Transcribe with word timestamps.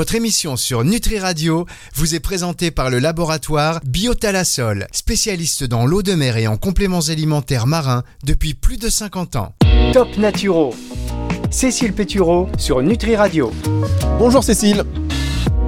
Votre 0.00 0.14
émission 0.14 0.56
sur 0.56 0.82
Nutri 0.82 1.18
Radio 1.18 1.66
vous 1.94 2.14
est 2.14 2.20
présentée 2.20 2.70
par 2.70 2.88
le 2.88 3.00
laboratoire 3.00 3.80
Biotalasol, 3.84 4.86
spécialiste 4.92 5.64
dans 5.64 5.84
l'eau 5.84 6.02
de 6.02 6.14
mer 6.14 6.38
et 6.38 6.46
en 6.46 6.56
compléments 6.56 7.10
alimentaires 7.10 7.66
marins 7.66 8.02
depuis 8.24 8.54
plus 8.54 8.78
de 8.78 8.88
50 8.88 9.36
ans. 9.36 9.52
Top 9.92 10.08
Naturo. 10.16 10.74
Cécile 11.50 11.92
Pétureau 11.92 12.48
sur 12.56 12.80
Nutri 12.80 13.14
Radio. 13.14 13.52
Bonjour 14.18 14.42
Cécile. 14.42 14.84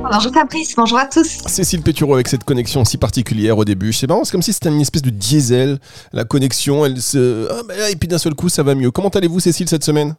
Bonjour 0.03 0.33
Fabrice, 0.33 0.77
bonjour 0.77 0.99
à 0.99 1.05
tous. 1.05 1.43
Cécile 1.47 1.83
Pétureau 1.83 2.15
avec 2.15 2.27
cette 2.27 2.45
connexion 2.45 2.87
si 2.87 2.97
particulière 2.97 3.59
au 3.59 3.67
début. 3.67 3.93
C'est 3.93 4.07
marrant, 4.07 4.25
c'est 4.25 4.33
comme 4.33 4.41
si 4.41 4.55
c'était 4.55 4.71
une 4.71 4.81
espèce 4.81 5.03
de 5.03 5.11
diesel. 5.11 5.79
La 6.15 6.25
connexion, 6.25 6.87
elle 6.87 7.03
se. 7.03 7.49
Ah, 7.51 7.61
bah, 7.69 7.91
et 7.91 7.97
puis 7.97 8.09
d'un 8.09 8.17
seul 8.17 8.35
coup, 8.35 8.49
ça 8.49 8.63
va 8.63 8.75
mieux. 8.75 8.91
Comment 8.91 9.11
allez-vous, 9.11 9.41
Cécile, 9.41 9.69
cette 9.69 9.85
semaine? 9.85 10.15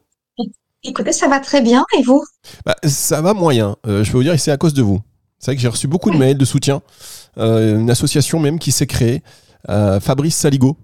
Écoutez, 0.83 1.13
ça 1.13 1.27
va 1.27 1.39
très 1.39 1.61
bien. 1.61 1.85
Et 1.97 2.03
vous? 2.03 2.23
Bah, 2.65 2.75
Ça 2.83 3.21
va 3.21 3.33
moyen. 3.33 3.75
Euh, 3.87 4.03
je 4.03 4.11
peux 4.11 4.17
vous 4.17 4.23
dire, 4.23 4.37
c'est 4.39 4.51
à 4.51 4.57
cause 4.57 4.73
de 4.73 4.81
vous. 4.81 5.01
C'est 5.39 5.51
vrai 5.51 5.55
que 5.55 5.61
j'ai 5.61 5.67
reçu 5.67 5.87
beaucoup 5.87 6.11
de 6.11 6.17
mails 6.17 6.37
de 6.37 6.45
soutien. 6.45 6.81
Euh, 7.37 7.79
une 7.79 7.89
association 7.89 8.39
même 8.39 8.59
qui 8.59 8.71
s'est 8.71 8.87
créée, 8.87 9.23
euh, 9.69 9.99
Fabrice 9.99 10.35
Saligo, 10.35 10.77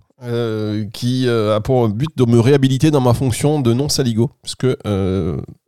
qui 0.93 1.30
a 1.30 1.62
pour 1.62 1.88
but 1.90 2.09
de 2.17 2.26
me 2.26 2.40
réhabiliter 2.40 2.91
dans 2.91 2.99
ma 3.02 3.13
fonction 3.13 3.62
de 3.62 3.73
non-saligo. 3.73 4.30
Parce 4.41 4.55
que, 4.55 4.77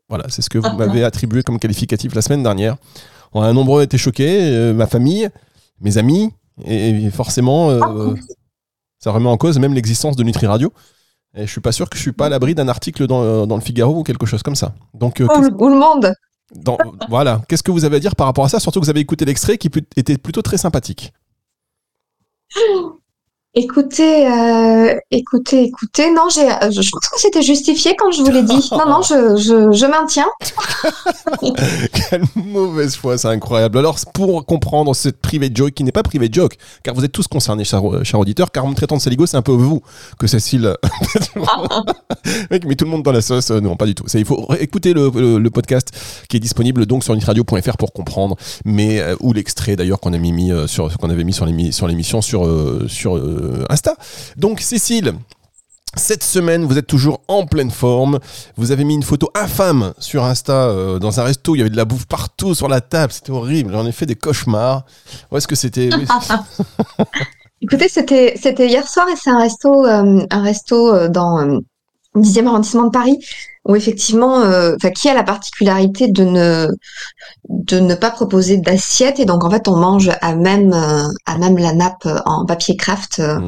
voilà, 0.10 0.26
c'est 0.30 0.42
ce 0.42 0.50
que 0.50 0.58
vous 0.58 0.68
Ah, 0.68 0.74
m'avez 0.74 1.04
attribué 1.06 1.42
comme 1.44 1.58
qualificatif 1.60 2.14
la 2.16 2.22
semaine 2.22 2.44
dernière. 2.44 2.76
On 3.34 3.42
a 3.42 3.54
nombreux 3.54 3.84
été 3.84 3.98
choqués, 3.98 4.74
ma 4.74 4.88
famille, 4.88 5.30
mes 5.80 5.98
amis, 5.98 6.32
et, 6.66 6.90
et 7.06 7.10
forcément, 7.12 7.70
euh, 7.70 8.14
ça 9.00 9.12
remet 9.12 9.30
en 9.30 9.38
cause 9.38 9.58
même 9.58 9.74
l'existence 9.74 10.16
de 10.18 10.24
Nutri 10.24 10.48
Radio. 10.48 10.72
Et 11.36 11.46
je 11.48 11.52
suis 11.52 11.62
pas 11.62 11.72
sûr 11.72 11.90
que 11.90 11.96
je 11.98 12.02
suis 12.02 12.12
pas 12.12 12.26
à 12.26 12.30
l'abri 12.30 12.54
d'un 12.56 12.68
article 12.68 13.08
dans, 13.08 13.48
dans 13.48 13.56
le 13.56 13.62
Figaro 13.62 14.00
ou 14.00 14.04
quelque 14.04 14.26
chose 14.26 14.44
comme 14.44 14.56
ça. 14.56 14.74
Donc, 14.94 15.22
euh, 15.22 15.26
Ou 15.26 15.28
qu'est-ce- 15.30 15.50
le, 15.50 15.64
ou 15.64 15.70
le 15.70 15.76
monde 15.80 16.14
dans- 16.54 16.78
voilà, 17.10 17.42
qu'est-ce 17.48 17.64
que 17.64 17.72
vous 17.72 17.86
avez 17.86 17.96
à 17.98 18.00
dire 18.00 18.16
par 18.16 18.28
rapport 18.28 18.44
à 18.44 18.50
ça? 18.50 18.60
Surtout 18.60 18.80
que 18.82 18.86
vous 18.86 18.90
avez 18.90 19.00
écouté 19.00 19.24
l'extrait 19.24 19.58
qui 19.58 19.70
était 19.96 20.18
plutôt 20.18 20.42
très 20.42 20.58
sympathique. 20.58 21.14
Écoutez, 23.54 24.26
euh, 24.32 24.96
écoutez, 25.12 25.64
écoutez. 25.64 26.10
Non, 26.14 26.30
j'ai, 26.34 26.50
euh, 26.50 26.72
je, 26.72 26.82
je 26.82 26.90
pense 26.90 27.06
que 27.10 27.20
c'était 27.20 27.42
justifié 27.42 27.98
quand 27.98 28.10
je 28.12 28.22
vous 28.22 28.32
l'ai 28.32 28.44
dit. 28.44 28.70
Non, 28.72 28.86
non, 28.88 29.02
je, 29.02 29.36
je, 29.36 29.74
je 29.78 29.86
maintiens. 29.88 30.30
Quelle 32.10 32.24
mauvaise 32.36 32.96
foi, 32.96 33.18
c'est 33.18 33.28
incroyable. 33.28 33.78
Alors, 33.78 33.98
pour 34.14 34.46
comprendre 34.46 34.96
cette 34.96 35.18
private 35.20 35.54
joke 35.58 35.72
qui 35.72 35.84
n'est 35.84 35.92
pas 35.92 36.02
private 36.02 36.34
joke, 36.34 36.56
car 36.84 36.96
vous 36.96 37.04
êtes 37.04 37.12
tous 37.12 37.28
concernés, 37.28 37.66
cher, 37.66 37.82
cher 38.04 38.22
auditeur, 38.22 38.52
car 38.54 38.64
en 38.64 38.70
me 38.70 38.76
traitant 38.76 38.96
de 38.96 39.02
saligo, 39.02 39.26
c'est 39.26 39.36
un 39.36 39.42
peu 39.42 39.52
vous 39.52 39.82
que 40.18 40.28
Cécile. 40.28 40.76
Mec, 42.52 42.66
met 42.66 42.76
tout 42.76 42.86
le 42.86 42.92
monde 42.92 43.04
dans 43.04 43.12
la 43.12 43.22
sauce. 43.22 43.52
Euh, 43.52 43.60
Non, 43.60 43.76
pas 43.76 43.86
du 43.86 43.96
tout. 43.96 44.08
Ça, 44.08 44.18
il 44.18 44.24
faut 44.26 44.48
écouter 44.62 44.94
le, 44.94 45.12
le- 45.14 45.40
le 45.40 45.50
podcast 45.50 45.90
qui 46.30 46.38
est 46.38 46.42
disponible 46.42 46.86
donc 46.86 47.04
sur 47.04 47.14
nitradio.fr 47.16 47.76
pour 47.78 47.92
comprendre, 47.92 48.38
mais 48.64 49.02
euh, 49.02 49.16
ou 49.20 49.34
l'extrait 49.34 49.76
d'ailleurs 49.76 50.00
qu'on 50.00 50.14
a 50.14 50.18
mis, 50.18 50.32
mis, 50.32 50.54
euh, 50.54 50.68
sur 50.68 50.98
qu'on 50.98 51.10
avait 51.10 51.26
mis 51.26 51.34
sur 51.34 51.46
l'émi- 51.46 51.74
sur 51.74 51.88
l'émission 51.90 52.22
sur 52.22 52.46
euh, 52.46 52.86
sur 52.88 53.16
euh, 53.42 53.66
Insta. 53.70 53.96
Donc, 54.38 54.62
Cécile. 54.62 55.14
Cette 55.98 56.24
semaine, 56.24 56.64
vous 56.64 56.78
êtes 56.78 56.88
toujours 56.88 57.20
en 57.28 57.46
pleine 57.46 57.70
forme. 57.70 58.20
Vous 58.56 58.72
avez 58.72 58.86
mis 58.86 58.96
une 58.96 59.04
photo 59.04 59.30
infâme 59.36 59.94
sur 60.00 60.24
Insta 60.24 60.54
euh, 60.54 61.00
dans 61.00 61.20
un 61.20 61.24
resto. 61.24 61.54
Il 61.54 61.58
y 61.58 61.62
avait 61.62 61.70
de 61.70 61.76
la 61.76 61.84
bouffe 61.84 62.06
partout 62.06 62.56
sur 62.56 62.70
la 62.70 62.80
table. 62.80 63.12
C'était 63.12 63.32
horrible. 63.32 63.74
J'en 63.74 63.86
ai 63.86 63.92
fait 63.92 64.06
des 64.06 64.16
cauchemars. 64.16 64.86
Où 65.32 65.38
est-ce 65.38 65.50
que 65.50 65.56
c'était? 65.56 65.90
Écoutez, 67.62 67.90
c'était, 67.90 68.68
hier 68.68 68.88
soir 68.88 69.08
et 69.10 69.16
c'est 69.16 69.30
un 69.30 69.40
resto, 69.40 69.86
euh, 69.86 70.26
un 70.30 70.42
resto 70.42 71.10
dans 71.10 71.62
10e 72.16 72.48
arrondissement 72.48 72.86
de 72.86 72.90
Paris 72.92 73.18
où 73.64 73.76
effectivement, 73.76 74.40
euh, 74.40 74.74
enfin, 74.76 74.90
qui 74.90 75.08
a 75.08 75.14
la 75.14 75.22
particularité 75.24 76.08
de 76.08 76.24
ne, 76.24 76.68
de 77.50 77.80
ne 77.80 77.94
pas 77.94 78.10
proposer 78.10 78.58
d'assiette 78.58 79.20
et 79.20 79.26
donc 79.26 79.44
en 79.44 79.52
fait 79.52 79.68
on 79.68 79.76
mange 79.78 80.10
à 80.22 80.36
même, 80.36 80.74
euh, 80.74 81.04
à 81.28 81.38
même 81.38 81.58
la 81.60 81.72
nappe 81.74 82.08
euh, 82.08 82.18
en 82.26 82.46
papier 82.46 82.76
craft 82.76 83.20
euh, 83.20 83.40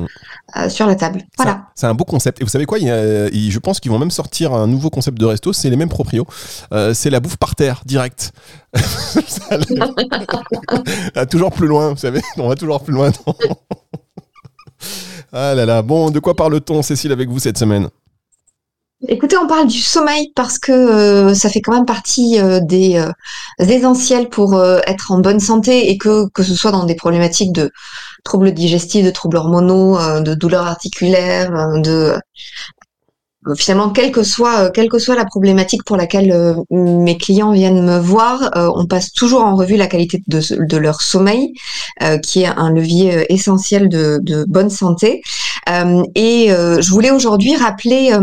Mm. 0.56 0.70
sur 0.70 0.86
la 0.86 0.94
table. 0.94 1.24
Voilà. 1.38 1.64
C'est 1.74 1.88
un 1.88 1.96
beau 1.96 2.04
concept. 2.06 2.40
Et 2.40 2.44
vous 2.44 2.50
savez 2.50 2.68
quoi 2.68 2.78
il 2.78 2.86
y 2.86 2.92
a- 2.92 3.28
il- 3.30 3.50
Je 3.52 3.58
pense 3.58 3.80
qu'ils 3.80 3.90
vont 3.92 3.98
même 3.98 4.12
sortir 4.12 4.54
un 4.54 4.68
nouveau 4.68 4.92
concept 4.92 5.18
de 5.20 5.26
resto. 5.26 5.52
C'est 5.52 5.72
les 5.72 5.76
mêmes 5.78 5.90
proprios. 5.90 6.28
Euh, 6.74 6.94
c'est 6.94 7.10
la 7.10 7.20
bouffe 7.20 7.38
par 7.38 7.56
terre, 7.56 7.82
direct. 7.86 8.34
Ah, 11.16 11.26
toujours 11.26 11.52
plus 11.52 11.68
loin, 11.68 11.90
vous 11.92 11.98
savez. 11.98 12.22
On 12.38 12.48
va 12.50 12.56
toujours 12.56 12.84
plus 12.84 12.94
loin. 12.94 13.12
ah 15.34 15.54
là 15.56 15.66
là. 15.66 15.82
Bon, 15.82 16.12
de 16.12 16.20
quoi 16.20 16.36
parle-t-on, 16.36 16.82
Cécile, 16.82 17.12
avec 17.12 17.30
vous 17.30 17.40
cette 17.40 17.58
semaine? 17.58 17.88
Écoutez, 19.10 19.36
on 19.36 19.48
parle 19.48 19.68
du 19.68 19.82
sommeil 19.82 20.32
parce 20.34 20.58
que 20.58 20.72
euh, 20.72 21.34
ça 21.34 21.50
fait 21.50 21.60
quand 21.60 21.74
même 21.74 21.86
partie 21.86 22.40
euh, 22.40 22.62
des 22.62 22.96
euh, 22.96 23.12
essentiels 23.60 24.30
pour 24.30 24.62
être 24.88 25.12
en 25.12 25.20
bonne 25.20 25.42
santé 25.42 25.90
et 25.90 25.98
que 25.98 26.30
que 26.30 26.42
ce 26.42 26.56
soit 26.56 26.72
dans 26.72 26.86
des 26.86 26.96
problématiques 26.96 27.52
de 27.52 27.72
troubles 28.24 28.54
digestifs, 28.54 29.06
de 29.06 29.12
troubles 29.12 29.38
hormonaux, 29.38 29.98
de 30.22 30.34
douleurs 30.34 30.68
articulaires, 30.68 31.52
de 31.82 32.14
finalement 33.58 33.90
quelle 33.90 34.14
que 34.14 34.24
soit 34.24 34.72
quelle 34.72 34.88
que 34.88 35.00
soit 35.00 35.16
la 35.16 35.26
problématique 35.26 35.84
pour 35.84 35.98
laquelle 35.98 36.56
mes 36.72 37.18
clients 37.18 37.52
viennent 37.52 37.84
me 37.84 38.00
voir, 38.00 38.52
on 38.56 38.86
passe 38.86 39.12
toujours 39.12 39.44
en 39.44 39.56
revue 39.56 39.76
la 39.76 39.88
qualité 39.88 40.24
de, 40.28 40.78
leur 40.78 41.02
sommeil, 41.02 41.54
qui 42.24 42.44
est 42.44 42.48
un 42.48 42.72
levier 42.72 43.26
essentiel 43.34 43.90
de, 43.90 44.46
bonne 44.48 44.70
santé. 44.70 45.22
Et 45.68 46.48
je 46.48 46.90
voulais 46.90 47.12
aujourd'hui 47.12 47.56
rappeler 47.58 48.18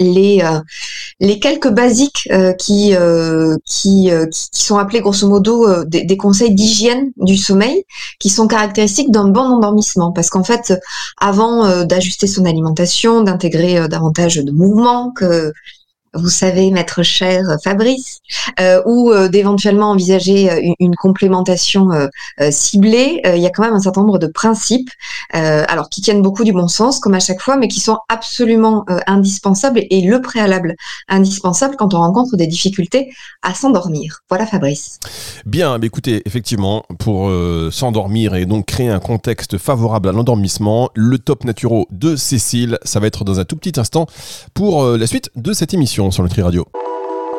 les 0.00 0.40
euh, 0.42 0.60
les 1.20 1.38
quelques 1.38 1.70
basiques 1.70 2.28
euh, 2.32 2.52
qui, 2.54 2.96
euh, 2.96 3.56
qui, 3.66 4.10
qui 4.30 4.62
sont 4.64 4.78
appelés 4.78 5.00
grosso 5.00 5.28
modo 5.28 5.84
des, 5.84 6.04
des 6.04 6.16
conseils 6.16 6.54
d'hygiène 6.54 7.12
du 7.18 7.36
sommeil 7.36 7.84
qui 8.18 8.30
sont 8.30 8.48
caractéristiques 8.48 9.10
d'un 9.10 9.28
bon 9.28 9.42
endormissement. 9.42 10.12
Parce 10.12 10.30
qu'en 10.30 10.42
fait 10.42 10.72
avant 11.18 11.84
d'ajuster 11.84 12.26
son 12.26 12.46
alimentation 12.46 13.22
d'intégrer 13.22 13.86
davantage 13.88 14.36
de 14.36 14.50
mouvements 14.50 15.12
que 15.12 15.52
vous 16.14 16.28
savez, 16.28 16.70
maître 16.70 17.02
cher 17.02 17.42
Fabrice, 17.62 18.18
euh, 18.58 18.82
ou 18.84 19.10
euh, 19.12 19.28
d'éventuellement 19.28 19.90
envisager 19.90 20.50
euh, 20.50 20.74
une, 20.80 20.96
complémentation 20.96 21.92
euh, 21.92 22.08
euh, 22.40 22.50
ciblée, 22.50 23.20
euh, 23.26 23.36
il 23.36 23.42
y 23.42 23.46
a 23.46 23.50
quand 23.50 23.62
même 23.62 23.74
un 23.74 23.80
certain 23.80 24.00
nombre 24.00 24.18
de 24.18 24.26
principes, 24.26 24.90
euh, 25.36 25.64
alors 25.68 25.88
qui 25.88 26.00
tiennent 26.00 26.22
beaucoup 26.22 26.42
du 26.42 26.52
bon 26.52 26.68
sens, 26.68 26.98
comme 26.98 27.14
à 27.14 27.20
chaque 27.20 27.40
fois, 27.40 27.56
mais 27.56 27.68
qui 27.68 27.80
sont 27.80 27.98
absolument 28.08 28.84
euh, 28.90 28.98
indispensables 29.06 29.84
et 29.88 30.00
le 30.00 30.20
préalable 30.20 30.74
indispensable 31.08 31.76
quand 31.78 31.94
on 31.94 31.98
rencontre 31.98 32.36
des 32.36 32.48
difficultés 32.48 33.12
à 33.42 33.54
s'endormir. 33.54 34.20
Voilà 34.28 34.46
Fabrice. 34.46 34.98
Bien, 35.46 35.78
bah 35.78 35.86
écoutez, 35.86 36.22
effectivement, 36.26 36.84
pour 36.98 37.28
euh, 37.28 37.70
s'endormir 37.70 38.34
et 38.34 38.46
donc 38.46 38.66
créer 38.66 38.88
un 38.88 39.00
contexte 39.00 39.58
favorable 39.58 40.08
à 40.08 40.12
l'endormissement, 40.12 40.90
le 40.94 41.18
top 41.18 41.44
naturo 41.44 41.86
de 41.90 42.16
Cécile, 42.16 42.78
ça 42.82 42.98
va 42.98 43.06
être 43.06 43.24
dans 43.24 43.38
un 43.38 43.44
tout 43.44 43.56
petit 43.56 43.78
instant 43.78 44.06
pour 44.54 44.82
euh, 44.82 44.98
la 44.98 45.06
suite 45.06 45.30
de 45.36 45.52
cette 45.52 45.72
émission 45.72 45.99
Radio. 46.00 46.64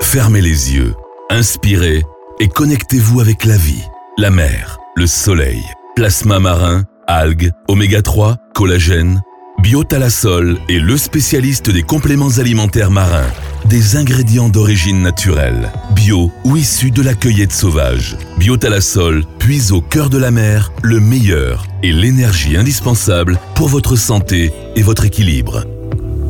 Fermez 0.02 0.42
les 0.42 0.76
yeux, 0.76 0.94
inspirez 1.32 2.04
et 2.40 2.48
connectez-vous 2.48 3.20
avec 3.20 3.46
la 3.46 3.58
vie, 3.58 3.82
la 4.20 4.30
mer, 4.30 4.78
le 4.96 5.08
soleil, 5.08 5.64
plasma 5.96 6.40
marin, 6.40 6.84
algues, 7.08 7.52
oméga 7.68 8.04
3, 8.04 8.38
collagène. 8.54 9.22
Biotalasol 9.64 10.60
est 10.70 10.78
le 10.78 10.96
spécialiste 10.96 11.72
des 11.72 11.82
compléments 11.82 12.38
alimentaires 12.38 12.92
marins, 12.92 13.32
des 13.66 13.96
ingrédients 13.96 14.50
d'origine 14.50 15.02
naturelle, 15.02 15.72
bio 15.96 16.32
ou 16.44 16.56
issus 16.56 16.92
de 16.92 17.02
la 17.02 17.16
cueillette 17.16 17.54
sauvage. 17.54 18.16
Biotalasol 18.38 19.24
puise 19.40 19.72
au 19.72 19.82
cœur 19.82 20.12
de 20.12 20.20
la 20.20 20.30
mer 20.30 20.72
le 20.84 21.00
meilleur 21.00 21.66
et 21.82 21.92
l'énergie 21.92 22.58
indispensable 22.58 23.40
pour 23.56 23.70
votre 23.70 23.96
santé 23.96 24.54
et 24.76 24.84
votre 24.84 25.06
équilibre. 25.06 25.66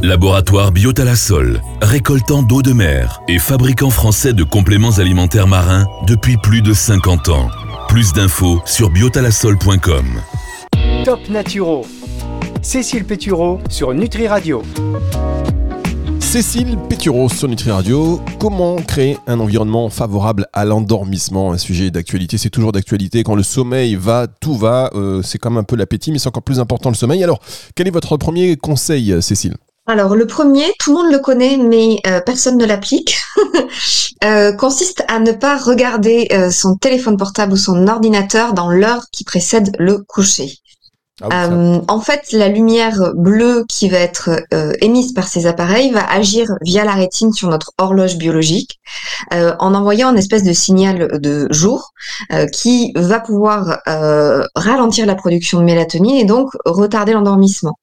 Laboratoire 0.04 0.72
Biotalasol, 0.72 1.62
récoltant 1.80 2.42
d'eau 2.42 2.64
de 2.64 2.74
mer 2.74 3.22
et 3.28 3.38
fabricant 3.38 3.92
français 3.92 4.34
de 4.34 4.44
compléments 4.44 4.98
alimentaires 4.98 5.46
marins 5.46 5.86
depuis 6.08 6.38
plus 6.38 6.64
de 6.64 6.74
50 6.74 7.30
ans. 7.30 7.50
Plus 7.88 8.12
d'infos 8.12 8.64
sur 8.66 8.90
biotalasol.com. 8.90 10.06
Top 11.06 11.20
Naturo. 11.30 11.86
Cécile 12.64 13.06
Pétureau 13.06 13.60
sur 13.70 13.94
Nutri 13.94 14.28
Radio. 14.28 14.64
Cécile 16.20 16.80
Pétureau 16.90 17.30
sur 17.30 17.48
Nutri 17.48 17.70
Radio, 17.70 18.22
comment 18.40 18.78
créer 18.78 19.20
un 19.28 19.40
environnement 19.40 19.92
favorable 19.92 20.48
à 20.52 20.66
l'endormissement? 20.66 21.52
Un 21.52 21.60
sujet 21.60 21.92
d'actualité, 21.92 22.40
c'est 22.40 22.50
toujours 22.50 22.72
d'actualité. 22.72 23.22
Quand 23.22 23.36
le 23.36 23.44
sommeil 23.44 23.94
va, 23.94 24.26
tout 24.26 24.56
va. 24.56 24.90
Euh, 24.96 25.22
c'est 25.22 25.38
comme 25.38 25.58
un 25.58 25.64
peu 25.64 25.76
l'appétit, 25.76 26.12
mais 26.12 26.18
c'est 26.18 26.30
encore 26.30 26.42
plus 26.42 26.60
important 26.60 26.90
le 26.90 26.96
sommeil. 26.96 27.24
Alors, 27.24 27.40
quel 27.76 27.88
est 27.88 27.92
votre 27.92 28.18
premier 28.18 28.58
conseil, 28.58 29.22
Cécile? 29.22 29.58
Alors 29.92 30.16
le 30.16 30.26
premier, 30.26 30.72
tout 30.80 30.96
le 30.96 31.04
monde 31.04 31.12
le 31.12 31.20
connaît, 31.20 31.58
mais 31.58 31.98
euh, 32.08 32.22
personne 32.22 32.58
ne 32.58 32.66
l'applique, 32.66 33.18
euh, 34.24 34.54
consiste 34.54 35.04
à 35.10 35.20
ne 35.20 35.34
pas 35.34 35.58
regarder 35.58 36.30
euh, 36.32 36.50
son 36.50 36.78
téléphone 36.78 37.18
portable 37.18 37.52
ou 37.52 37.58
son 37.58 37.88
ordinateur 37.90 38.54
dans 38.54 38.70
l'heure 38.70 39.04
qui 39.12 39.26
précède 39.26 39.76
le 39.80 39.98
coucher. 39.98 40.54
Ah 41.22 41.28
oui, 41.28 41.36
Euh, 41.36 41.82
en 41.90 42.00
fait, 42.00 42.32
la 42.32 42.48
lumière 42.48 43.12
bleue 43.16 43.66
qui 43.68 43.90
va 43.90 43.98
être 43.98 44.30
euh, 44.54 44.72
émise 44.80 45.14
par 45.14 45.28
ces 45.28 45.46
appareils 45.46 45.92
va 45.92 46.10
agir 46.10 46.48
via 46.62 46.86
la 46.86 46.94
rétine 46.94 47.34
sur 47.34 47.50
notre 47.50 47.74
horloge 47.78 48.16
biologique 48.18 48.80
euh, 49.34 49.54
en 49.60 49.76
envoyant 49.76 50.12
une 50.12 50.18
espèce 50.18 50.44
de 50.44 50.54
signal 50.54 51.20
de 51.20 51.48
jour 51.52 51.92
euh, 52.32 52.46
qui 52.48 52.94
va 52.96 53.20
pouvoir 53.20 53.80
euh, 53.90 54.44
ralentir 54.56 55.06
la 55.06 55.16
production 55.16 55.60
de 55.60 55.66
mélatonine 55.66 56.16
et 56.16 56.26
donc 56.26 56.50
retarder 56.66 57.12
l'endormissement. 57.12 57.78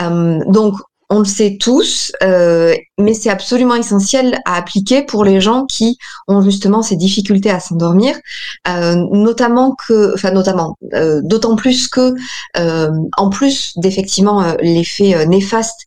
Euh, 0.00 0.40
donc, 0.46 0.74
on 1.12 1.18
le 1.18 1.26
sait 1.26 1.58
tous, 1.60 2.10
euh, 2.22 2.74
mais 2.98 3.12
c'est 3.12 3.28
absolument 3.28 3.74
essentiel 3.74 4.38
à 4.46 4.56
appliquer 4.56 5.02
pour 5.02 5.24
les 5.24 5.42
gens 5.42 5.66
qui 5.66 5.98
ont 6.26 6.40
justement 6.40 6.82
ces 6.82 6.96
difficultés 6.96 7.50
à 7.50 7.60
s'endormir, 7.60 8.16
euh, 8.66 8.94
notamment 9.12 9.76
que, 9.86 10.14
enfin 10.14 10.30
notamment, 10.30 10.78
euh, 10.94 11.20
d'autant 11.22 11.54
plus 11.54 11.86
que, 11.88 12.14
en 12.56 13.28
plus 13.28 13.74
d'effectivement 13.76 14.54
l'effet 14.60 15.26
néfaste 15.26 15.80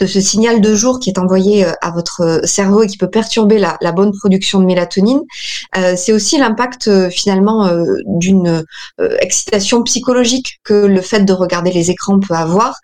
de 0.00 0.06
ce 0.06 0.20
signal 0.20 0.60
de 0.60 0.74
jour 0.74 0.98
qui 0.98 1.10
est 1.10 1.18
envoyé 1.18 1.64
à 1.80 1.90
votre 1.92 2.40
cerveau 2.44 2.82
et 2.82 2.86
qui 2.88 2.98
peut 2.98 3.10
perturber 3.10 3.58
la, 3.58 3.76
la 3.80 3.92
bonne 3.92 4.12
production 4.12 4.58
de 4.58 4.64
mélatonine, 4.64 5.20
c'est 5.96 6.12
aussi 6.12 6.38
l'impact 6.38 7.10
finalement 7.10 7.70
d'une 8.06 8.64
excitation 9.20 9.82
psychologique 9.82 10.60
que 10.64 10.74
le 10.74 11.00
fait 11.00 11.24
de 11.24 11.32
regarder 11.32 11.72
les 11.72 11.90
écrans 11.90 12.18
peut 12.18 12.34
avoir 12.34 12.80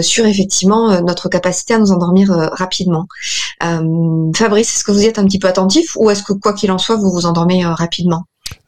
sur 0.00 0.26
effectivement 0.26 0.78
euh, 0.90 1.00
notre 1.18 1.28
capacité 1.28 1.74
à 1.74 1.78
nous 1.78 1.90
endormir 1.90 2.30
euh, 2.32 2.46
rapidement. 2.52 3.06
Euh, 3.64 4.30
Fabrice, 4.36 4.76
est-ce 4.76 4.84
que 4.84 4.92
vous 4.92 5.02
y 5.02 5.06
êtes 5.06 5.18
un 5.18 5.24
petit 5.24 5.38
peu 5.38 5.48
attentif 5.48 5.96
ou 5.96 6.10
est-ce 6.10 6.22
que 6.22 6.32
quoi 6.32 6.52
qu'il 6.52 6.70
en 6.70 6.78
soit, 6.78 6.96
vous 6.96 7.10
vous 7.10 7.26
endormez 7.26 7.64
euh, 7.64 7.74
rapidement? 7.74 8.24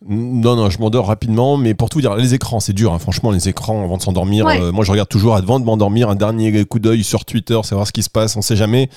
Non, 0.07 0.57
non, 0.57 0.69
je 0.69 0.79
m'endors 0.79 1.07
rapidement, 1.07 1.57
mais 1.57 1.75
pour 1.75 1.89
tout 1.89 1.99
vous 1.99 2.03
dire, 2.03 2.15
les 2.17 2.35
écrans, 2.35 2.61
c'est 2.61 2.73
dur, 2.73 2.93
hein, 2.93 2.99
franchement, 2.99 3.31
les 3.31 3.49
écrans 3.49 3.85
avant 3.85 3.97
de 3.97 4.03
s'endormir. 4.03 4.45
Ouais. 4.45 4.61
euh, 4.61 4.73
moi, 4.73 4.85
je 4.85 4.91
regarde 4.91 5.09
toujours 5.09 5.37
avant 5.37 5.61
de 5.61 5.65
m'endormir 5.65 6.11
un 6.11 6.17
dernier 6.17 6.65
coup 6.65 6.81
d'œil 6.81 7.05
sur 7.05 7.25
Twitter, 7.25 7.59
savoir 7.63 7.87
ce 7.87 7.93
qui 7.93 8.03
se 8.03 8.11
passe, 8.11 8.37
on 8.37 8.43
sait 8.43 8.57
jamais. 8.57 8.91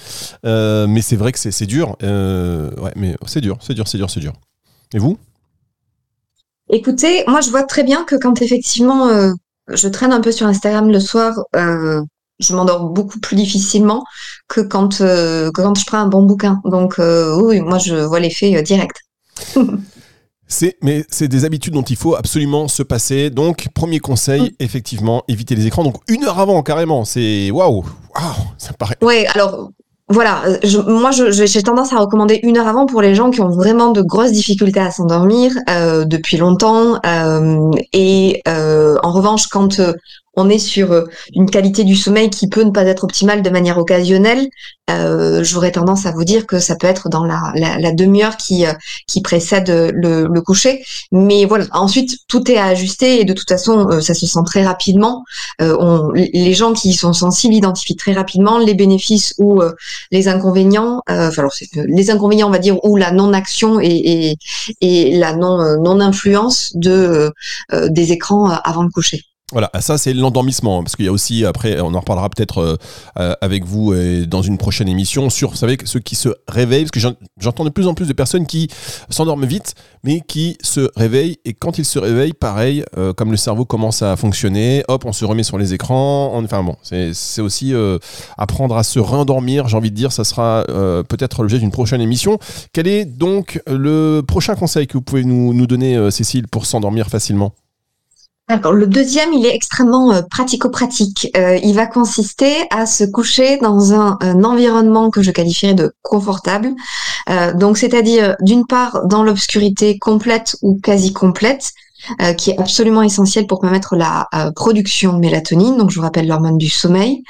Euh, 0.46 0.88
mais 0.88 1.02
c'est 1.02 1.16
vrai 1.16 1.32
que 1.32 1.40
c'est 1.40 1.66
dur. 1.66 1.96
Euh, 2.04 2.72
ouais, 2.82 2.92
mais 2.96 3.16
c'est 3.28 3.42
dur, 3.42 3.58
c'est 3.62 3.76
dur, 3.76 3.88
c'est 3.88 3.98
dur, 3.98 4.10
c'est 4.10 4.20
dur. 4.20 4.34
Et 4.94 5.00
vous? 5.00 5.18
Écoutez, 6.70 7.24
moi 7.28 7.42
je 7.42 7.50
vois 7.50 7.64
très 7.64 7.84
bien 7.84 8.04
que 8.04 8.16
quand 8.16 8.42
effectivement 8.42 9.34
je 9.68 9.88
traîne 9.88 10.12
un 10.12 10.22
peu 10.22 10.32
sur 10.32 10.48
Instagram 10.48 10.90
le 10.90 11.00
soir, 11.00 11.34
euh, 11.56 12.02
je 12.40 12.56
m'endors 12.56 12.90
beaucoup 12.90 13.20
plus 13.20 13.36
difficilement 13.36 14.04
que 14.48 14.62
quand, 14.62 15.02
euh, 15.02 15.52
que 15.52 15.62
quand 15.62 15.76
je 15.78 15.86
prends 15.86 16.00
un 16.00 16.08
bon 16.08 16.24
bouquin. 16.24 16.62
Donc 16.66 17.00
euh, 17.00 17.36
oui, 17.42 17.60
moi 17.62 17.78
je 17.78 17.96
vois 17.96 18.20
l'effet 18.20 18.56
euh, 18.56 18.62
direct. 18.62 18.98
C'est, 20.48 20.76
mais 20.84 21.04
c'est 21.10 21.28
des 21.28 21.46
habitudes 21.46 21.74
dont 21.74 21.82
il 21.82 21.96
faut 21.96 22.16
absolument 22.16 22.68
se 22.68 22.84
passer. 22.84 23.32
Donc, 23.32 23.70
premier 23.74 24.00
conseil, 24.00 24.42
Mm. 24.42 24.50
effectivement, 24.60 25.24
éviter 25.28 25.56
les 25.56 25.66
écrans. 25.66 25.84
Donc, 25.84 25.96
une 26.08 26.26
heure 26.26 26.38
avant, 26.38 26.62
carrément. 26.62 27.06
C'est 27.06 27.50
waouh, 27.50 27.84
waouh, 28.16 28.34
ça 28.60 28.74
paraît. 28.74 28.98
Ouais, 29.02 29.26
alors 29.34 29.72
voilà, 30.10 30.44
je, 30.64 30.78
moi 30.78 31.10
j'ai 31.12 31.64
tendance 31.64 31.92
à 31.94 31.98
recommander 31.98 32.40
une 32.44 32.58
heure 32.58 32.68
avant 32.68 32.86
pour 32.86 33.02
les 33.02 33.16
gens 33.16 33.32
qui 33.32 33.42
ont 33.42 33.50
vraiment 33.50 33.92
de 33.92 34.02
grosses 34.02 34.34
difficultés 34.34 34.82
à 34.82 34.92
s'endormir 34.92 35.54
euh, 35.70 36.06
depuis 36.06 36.38
longtemps. 36.38 37.00
euh, 37.04 37.72
et 37.94 38.42
euh, 38.48 38.96
en 39.02 39.12
revanche, 39.12 39.48
quand 39.48 39.82
on 40.36 40.50
est 40.50 40.60
sur 40.60 40.92
euh, 40.92 41.04
une 41.34 41.50
qualité 41.50 41.84
du 41.84 41.96
sommeil 41.96 42.30
qui 42.30 42.48
peut 42.48 42.64
ne 42.64 42.72
pas 42.72 42.84
être 42.84 43.04
optimale 43.04 43.42
de 43.42 43.50
manière 43.50 43.78
occasionnelle, 43.78 44.48
euh, 44.90 45.44
j'aurais 45.44 45.72
tendance 45.72 46.06
à 46.06 46.12
vous 46.12 46.24
dire 46.24 46.46
que 46.46 46.60
ça 46.60 46.76
peut 46.76 46.88
être 46.88 47.08
dans 47.08 47.24
la, 47.24 47.54
la, 47.56 47.92
demi-heure 47.92 48.36
qui, 48.38 48.66
euh, 48.66 48.74
précède 49.24 49.70
le, 49.70 50.28
le 50.28 50.42
coucher. 50.42 50.84
Mais 51.12 51.46
voilà, 51.46 51.66
ensuite 51.72 52.18
tout 52.28 52.52
est 52.52 52.58
à 52.58 52.66
ajuster 52.66 53.22
et 53.22 53.26
de 53.26 53.34
toute 53.34 53.48
façon 53.48 54.02
ça 54.02 54.14
se 54.14 54.26
sent 54.26 54.40
très 54.46 54.66
rapidement. 54.66 55.24
Les 55.60 56.54
gens 56.54 56.74
qui 56.74 56.94
sont 56.94 57.14
sensibles 57.14 57.54
identifient 57.54 57.96
très 57.96 58.12
rapidement 58.12 58.58
les 58.58 58.74
bénéfices 58.74 59.34
ou 59.38 59.62
les 60.12 60.28
inconvénients. 60.28 61.02
enfin, 61.08 61.48
les 61.76 62.12
inconvénients, 62.12 62.48
on 62.48 62.52
va 62.52 62.60
dire, 62.60 62.84
ou 62.84 62.98
la 62.98 63.12
non-action 63.12 63.80
et, 63.80 64.36
la 64.82 65.34
non 65.36 65.80
non-influence 65.80 66.72
de 66.76 66.92
euh, 66.92 67.30
euh, 67.74 67.90
des 67.90 68.12
écrans 68.12 68.50
avant 68.50 68.84
de 68.84 68.90
coucher. 68.90 69.22
Voilà, 69.54 69.70
ça 69.82 70.00
c'est 70.00 70.16
l'endormissement, 70.16 70.82
parce 70.82 70.96
qu'il 70.96 71.06
y 71.06 71.08
a 71.08 71.12
aussi, 71.12 71.46
après, 71.46 71.80
on 71.80 71.94
en 71.94 72.00
reparlera 72.00 72.28
peut-être 72.32 72.58
euh, 72.58 72.76
euh, 73.20 73.36
avec 73.40 73.64
vous 73.66 73.94
euh, 73.94 74.26
dans 74.26 74.42
une 74.42 74.58
prochaine 74.58 74.90
émission 74.90 75.30
sur, 75.30 75.52
vous 75.52 75.56
savez, 75.56 75.78
ceux 75.86 76.00
qui 76.00 76.16
se 76.16 76.30
réveillent, 76.48 76.86
parce 76.86 76.92
que 76.92 77.00
j'en- 77.00 77.14
j'entends 77.40 77.64
de 77.64 77.70
plus 77.70 77.86
en 77.86 77.94
plus 77.94 78.08
de 78.08 78.14
personnes 78.14 78.48
qui 78.48 78.68
s'endorment 79.12 79.46
vite, 79.46 79.76
mais 80.04 80.22
qui 80.22 80.58
se 80.64 80.90
réveillent, 80.96 81.38
et 81.46 81.54
quand 81.54 81.78
ils 81.78 81.86
se 81.86 82.00
réveillent, 82.00 82.34
pareil, 82.34 82.84
euh, 82.98 83.14
comme 83.14 83.30
le 83.30 83.38
cerveau 83.38 83.64
commence 83.64 84.02
à 84.02 84.16
fonctionner, 84.16 84.84
hop, 84.88 85.06
on 85.06 85.14
se 85.14 85.24
remet 85.24 85.44
sur 85.44 85.60
les 85.60 85.76
écrans, 85.76 86.36
enfin 86.44 86.64
bon, 86.64 86.76
c'est 86.82 87.42
aussi 87.42 87.76
apprendre 88.40 88.76
à 88.76 88.84
se 88.84 88.98
réendormir, 89.00 89.68
j'ai 89.68 89.78
envie 89.78 89.92
de 89.92 89.96
dire, 89.96 90.12
ça 90.12 90.24
sera 90.24 90.66
peut-être 91.08 91.44
l'objet 91.44 91.60
d'une 91.60 91.70
prochaine 91.72 92.02
émission. 92.02 92.40
Quel 92.74 92.88
est 92.88 93.06
donc 93.06 93.62
le 93.68 94.22
prochain 94.28 94.56
conseil 94.56 94.88
que 94.88 94.94
vous 94.94 95.02
pouvez 95.04 95.24
nous, 95.24 95.54
nous 95.54 95.68
donner, 95.68 96.10
Cécile, 96.10 96.48
pour 96.48 96.66
s'endormir 96.66 97.08
facilement? 97.08 97.54
Le 98.72 98.88
deuxième, 98.88 99.34
il 99.34 99.46
est 99.46 99.56
extrêmement 99.56 100.12
euh, 100.14 100.22
pratico-pratique. 100.22 101.30
Euh, 101.38 101.58
il 101.64 101.76
va 101.76 101.86
consister 101.86 102.54
à 102.72 102.86
se 102.86 103.04
coucher 103.04 103.58
dans 103.58 103.94
un, 103.94 104.18
environnement 104.44 105.10
que 105.10 105.22
je 105.22 105.32
qualifierais 105.32 105.74
de 105.74 105.94
confortable. 106.02 106.72
Euh, 107.30 107.54
donc, 107.54 107.78
c'est-à-dire, 107.78 108.36
d'une 108.42 108.66
part, 108.66 109.06
dans 109.06 109.24
l'obscurité 109.24 109.98
complète 109.98 110.56
ou 110.62 110.80
quasi 110.82 111.14
complète, 111.14 111.72
qui 112.38 112.52
est 112.52 112.60
absolument 112.60 113.02
essentielle 113.02 113.48
pour 113.48 113.62
permettre 113.62 113.96
la 113.96 114.28
production 114.58 115.14
de 115.14 115.20
mélatonine. 115.20 115.78
Donc, 115.78 115.90
je 115.90 115.96
vous 115.96 116.02
rappelle 116.02 116.28
l'hormone 116.28 116.58
du 116.58 116.68
sommeil. 116.68 117.24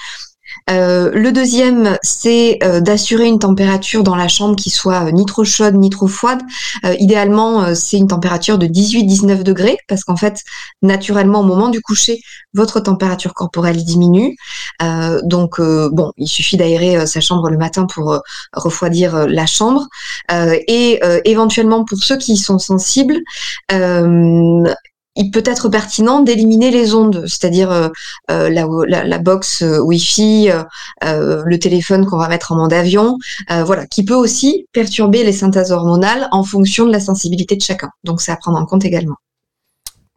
Euh, 0.69 1.11
le 1.13 1.31
deuxième, 1.31 1.97
c'est 2.01 2.59
euh, 2.63 2.79
d'assurer 2.79 3.27
une 3.27 3.39
température 3.39 4.03
dans 4.03 4.15
la 4.15 4.27
chambre 4.27 4.55
qui 4.55 4.69
soit 4.69 5.07
euh, 5.07 5.11
ni 5.11 5.25
trop 5.25 5.43
chaude 5.43 5.75
ni 5.75 5.89
trop 5.89 6.07
froide. 6.07 6.41
Idéalement, 6.99 7.75
c'est 7.75 7.97
une 7.97 8.07
température 8.07 8.57
de 8.57 8.67
18-19 8.67 9.43
degrés 9.43 9.77
parce 9.87 10.03
qu'en 10.03 10.15
fait, 10.15 10.43
naturellement, 10.81 11.41
au 11.41 11.43
moment 11.43 11.69
du 11.69 11.81
coucher, 11.81 12.19
votre 12.53 12.79
température 12.79 13.33
corporelle 13.33 13.83
diminue. 13.83 14.35
Donc, 15.23 15.59
bon, 15.59 16.11
il 16.17 16.27
suffit 16.27 16.57
d'aérer 16.57 17.05
sa 17.07 17.21
chambre 17.21 17.49
le 17.49 17.57
matin 17.57 17.85
pour 17.85 18.19
refroidir 18.53 19.27
la 19.27 19.45
chambre. 19.45 19.87
Et 20.31 20.99
éventuellement, 21.25 21.85
pour 21.85 21.97
ceux 21.99 22.17
qui 22.17 22.37
sont 22.37 22.59
sensibles, 22.59 23.21
il 25.15 25.31
peut 25.31 25.43
être 25.45 25.69
pertinent 25.69 26.21
d'éliminer 26.21 26.71
les 26.71 26.93
ondes, 26.93 27.25
c'est-à-dire 27.27 27.71
euh, 27.71 27.89
euh, 28.31 28.49
la, 28.49 28.67
la, 28.87 29.03
la 29.03 29.17
box 29.19 29.61
euh, 29.61 29.79
Wi-Fi, 29.79 30.49
le 31.01 31.55
téléphone 31.57 32.05
qu'on 32.05 32.17
va 32.17 32.27
mettre 32.27 32.51
en 32.51 32.55
mode 32.55 32.73
avion, 32.73 33.17
voilà, 33.49 33.85
qui 33.85 34.03
peut 34.03 34.15
aussi 34.15 34.65
perturber 34.73 35.23
les 35.23 35.33
synthèses 35.33 35.71
hormonales 35.71 36.27
en 36.31 36.43
fonction 36.43 36.85
de 36.85 36.91
la 36.91 36.99
sensibilité 36.99 37.55
de 37.55 37.61
chacun. 37.61 37.89
Donc, 38.03 38.21
c'est 38.21 38.31
à 38.31 38.37
prendre 38.37 38.57
en 38.57 38.65
compte 38.65 38.85
également. 38.85 39.15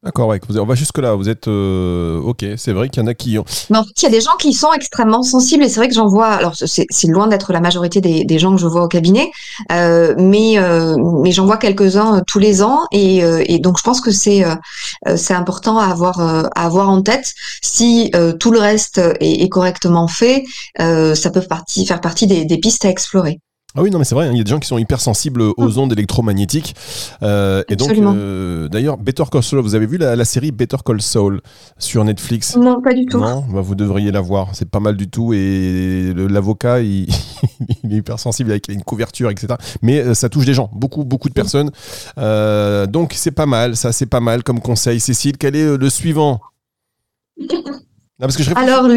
D'accord, 0.07 0.29
ouais, 0.29 0.41
on 0.57 0.65
va 0.65 0.77
jusque 0.77 0.99
là. 0.99 1.17
Vous 1.17 1.29
êtes 1.29 1.49
euh, 1.49 2.21
ok. 2.21 2.45
C'est 2.57 2.73
vrai 2.73 2.89
qu'il 2.89 3.03
y 3.03 3.05
en 3.05 3.09
a 3.09 3.15
qui 3.15 3.37
ont. 3.41 3.45
Mais 3.71 3.79
en 3.79 3.83
fait, 3.83 3.91
il 3.97 4.03
y 4.05 4.07
a 4.07 4.11
des 4.11 4.21
gens 4.21 4.37
qui 4.39 4.53
sont 4.53 4.73
extrêmement 4.73 5.25
sensibles 5.25 5.65
et 5.65 5.69
c'est 5.69 5.81
vrai 5.81 5.89
que 5.89 5.97
j'en 5.97 6.07
vois. 6.07 6.29
Alors, 6.29 6.55
c'est 6.55 7.09
loin 7.09 7.27
d'être 7.27 7.53
la 7.53 7.61
majorité 7.61 8.01
des, 8.01 8.25
des 8.25 8.39
gens 8.39 8.55
que 8.55 8.61
je 8.61 8.69
vois 8.69 8.85
au 8.85 8.89
cabinet, 8.89 9.33
euh, 9.73 10.15
mais 10.17 10.59
euh, 10.59 10.95
mais 11.25 11.33
j'en 11.33 11.45
vois 11.45 11.57
quelques-uns 11.57 12.19
euh, 12.19 12.21
tous 12.25 12.39
les 12.39 12.63
ans 12.63 12.83
et, 12.93 13.25
euh, 13.25 13.43
et 13.47 13.59
donc 13.59 13.79
je 13.79 13.83
pense 13.83 14.01
que 14.01 14.13
c'est 14.13 14.45
euh, 14.45 14.55
c'est 15.17 15.35
important 15.35 15.77
à 15.81 15.87
avoir 15.87 16.21
à 16.21 16.43
avoir 16.55 16.89
en 16.89 17.03
tête. 17.03 17.33
Si 17.61 18.13
tout 18.39 18.53
le 18.53 18.61
reste 18.61 18.99
est, 18.99 19.43
est 19.43 19.49
correctement 19.49 20.07
fait, 20.07 20.45
ça 20.79 21.31
peut 21.33 21.41
partie, 21.41 21.85
faire 21.85 22.01
partie 22.01 22.29
des, 22.29 22.45
des 22.45 22.59
pistes 22.59 22.85
à 22.85 22.91
explorer. 22.91 23.41
Ah 23.77 23.83
oui, 23.83 23.91
non, 23.91 23.99
mais 23.99 24.05
c'est 24.05 24.15
vrai. 24.15 24.27
hein, 24.27 24.31
Il 24.33 24.39
y 24.39 24.41
a 24.41 24.45
des 24.45 24.51
gens 24.51 24.59
qui 24.59 24.69
sont 24.69 24.79
hyper 24.79 25.01
sensibles 25.01 25.43
aux 25.43 25.79
ondes 25.79 25.93
électromagnétiques. 25.93 26.75
Euh, 27.23 27.63
et 27.69 27.77
donc, 27.77 27.91
euh, 27.93 28.69
d'ailleurs, 28.69 28.97
Better 28.97 29.25
Call 29.31 29.43
Saul. 29.43 29.61
Vous 29.61 29.75
avez 29.75 29.87
vu 29.87 29.99
la, 29.99 30.17
la 30.17 30.25
série 30.25 30.51
Better 30.51 30.79
Call 30.85 31.03
Saul 31.03 31.41
sur 31.79 32.03
Netflix? 32.05 32.57
Non, 32.57 32.81
pas 32.81 32.95
du 32.95 33.05
tout. 33.07 33.19
Non, 33.21 33.45
bah, 33.53 33.61
vous 33.61 33.75
devriez 33.75 34.11
la 34.11 34.21
voir. 34.21 34.49
C'est 34.55 34.69
pas 34.71 34.81
mal 34.81 34.97
du 34.97 35.09
tout. 35.09 35.33
Et 35.35 36.13
l'avocat, 36.17 36.81
il, 36.81 37.07
il 37.85 37.93
est 37.93 37.97
hyper 37.97 38.19
sensible 38.19 38.51
avec 38.51 38.69
une 38.69 38.83
couverture, 38.83 39.31
etc. 39.31 39.55
Mais 39.83 40.01
euh, 40.01 40.15
ça 40.15 40.29
touche 40.29 40.47
des 40.47 40.55
gens, 40.55 40.71
beaucoup, 40.73 41.05
beaucoup 41.05 41.29
de 41.29 41.35
personnes. 41.35 41.71
Euh, 42.19 42.87
donc 42.87 43.13
c'est 43.15 43.31
pas 43.31 43.47
mal. 43.47 43.77
Ça, 43.77 43.93
c'est 43.93 44.07
pas 44.07 44.21
mal 44.21 44.43
comme 44.43 44.61
conseil. 44.61 45.01
Cécile, 45.01 45.37
quel 45.39 45.55
est 45.55 45.77
le 45.77 45.91
suivant? 45.91 46.41
Non, 48.19 48.27
parce 48.27 48.37
que 48.39 48.43
je 48.43 48.49
réfléchis- 48.51 48.71
Alors 48.71 48.89
le, 48.89 48.95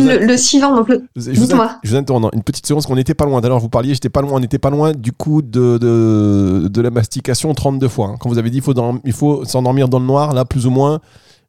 vous 0.00 0.06
le, 0.26 0.36
suivant, 0.36 0.76
donc 0.76 0.88
le, 0.88 1.02
je 1.16 1.40
vous, 1.40 1.46
je 1.82 1.90
vous 1.90 1.96
interromps 1.96 2.28
une 2.34 2.42
petite 2.42 2.66
seconde 2.66 2.80
parce 2.82 2.86
qu'on 2.86 2.96
n'était 2.96 3.14
pas 3.14 3.24
loin. 3.24 3.40
D'ailleurs, 3.40 3.58
vous 3.58 3.70
parliez, 3.70 3.94
j'étais 3.94 4.10
pas 4.10 4.20
loin, 4.20 4.32
on 4.34 4.40
n'était 4.40 4.58
pas 4.58 4.68
loin 4.68 4.92
du 4.92 5.12
coup 5.12 5.40
de, 5.40 5.78
de, 5.78 6.68
de 6.68 6.80
la 6.82 6.90
mastication 6.90 7.54
32 7.54 7.88
fois. 7.88 8.08
hein. 8.08 8.16
Quand 8.20 8.28
vous 8.28 8.36
avez 8.36 8.50
dit 8.50 8.60
faut, 8.60 8.74
dans- 8.74 8.98
il 9.04 9.12
faut 9.14 9.46
s'endormir 9.46 9.88
dans 9.88 9.98
le 9.98 10.04
noir, 10.06 10.34
là, 10.34 10.44
plus 10.44 10.66
ou 10.66 10.70
moins, 10.70 11.00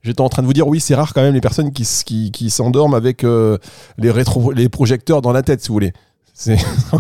j'étais 0.04 0.22
en 0.22 0.30
train 0.30 0.42
de 0.42 0.48
vous 0.48 0.54
dire 0.54 0.68
oui, 0.70 0.80
c'est 0.80 0.96
rare 0.96 1.14
quand 1.14 1.22
même 1.22 1.34
les 1.34 1.42
personnes 1.42 1.74
qui, 1.74 1.86
qui, 2.06 2.32
qui 2.32 2.50
s'endorment 2.50 2.94
avec 2.96 3.26
euh, 3.26 3.58
les, 3.98 4.10
rétro, 4.10 4.54
les 4.54 4.70
projecteurs 4.70 5.22
dans 5.22 5.34
la 5.34 5.42
tête, 5.42 5.62
si 5.62 5.68
vous 5.68 5.74
voulez. 5.74 5.92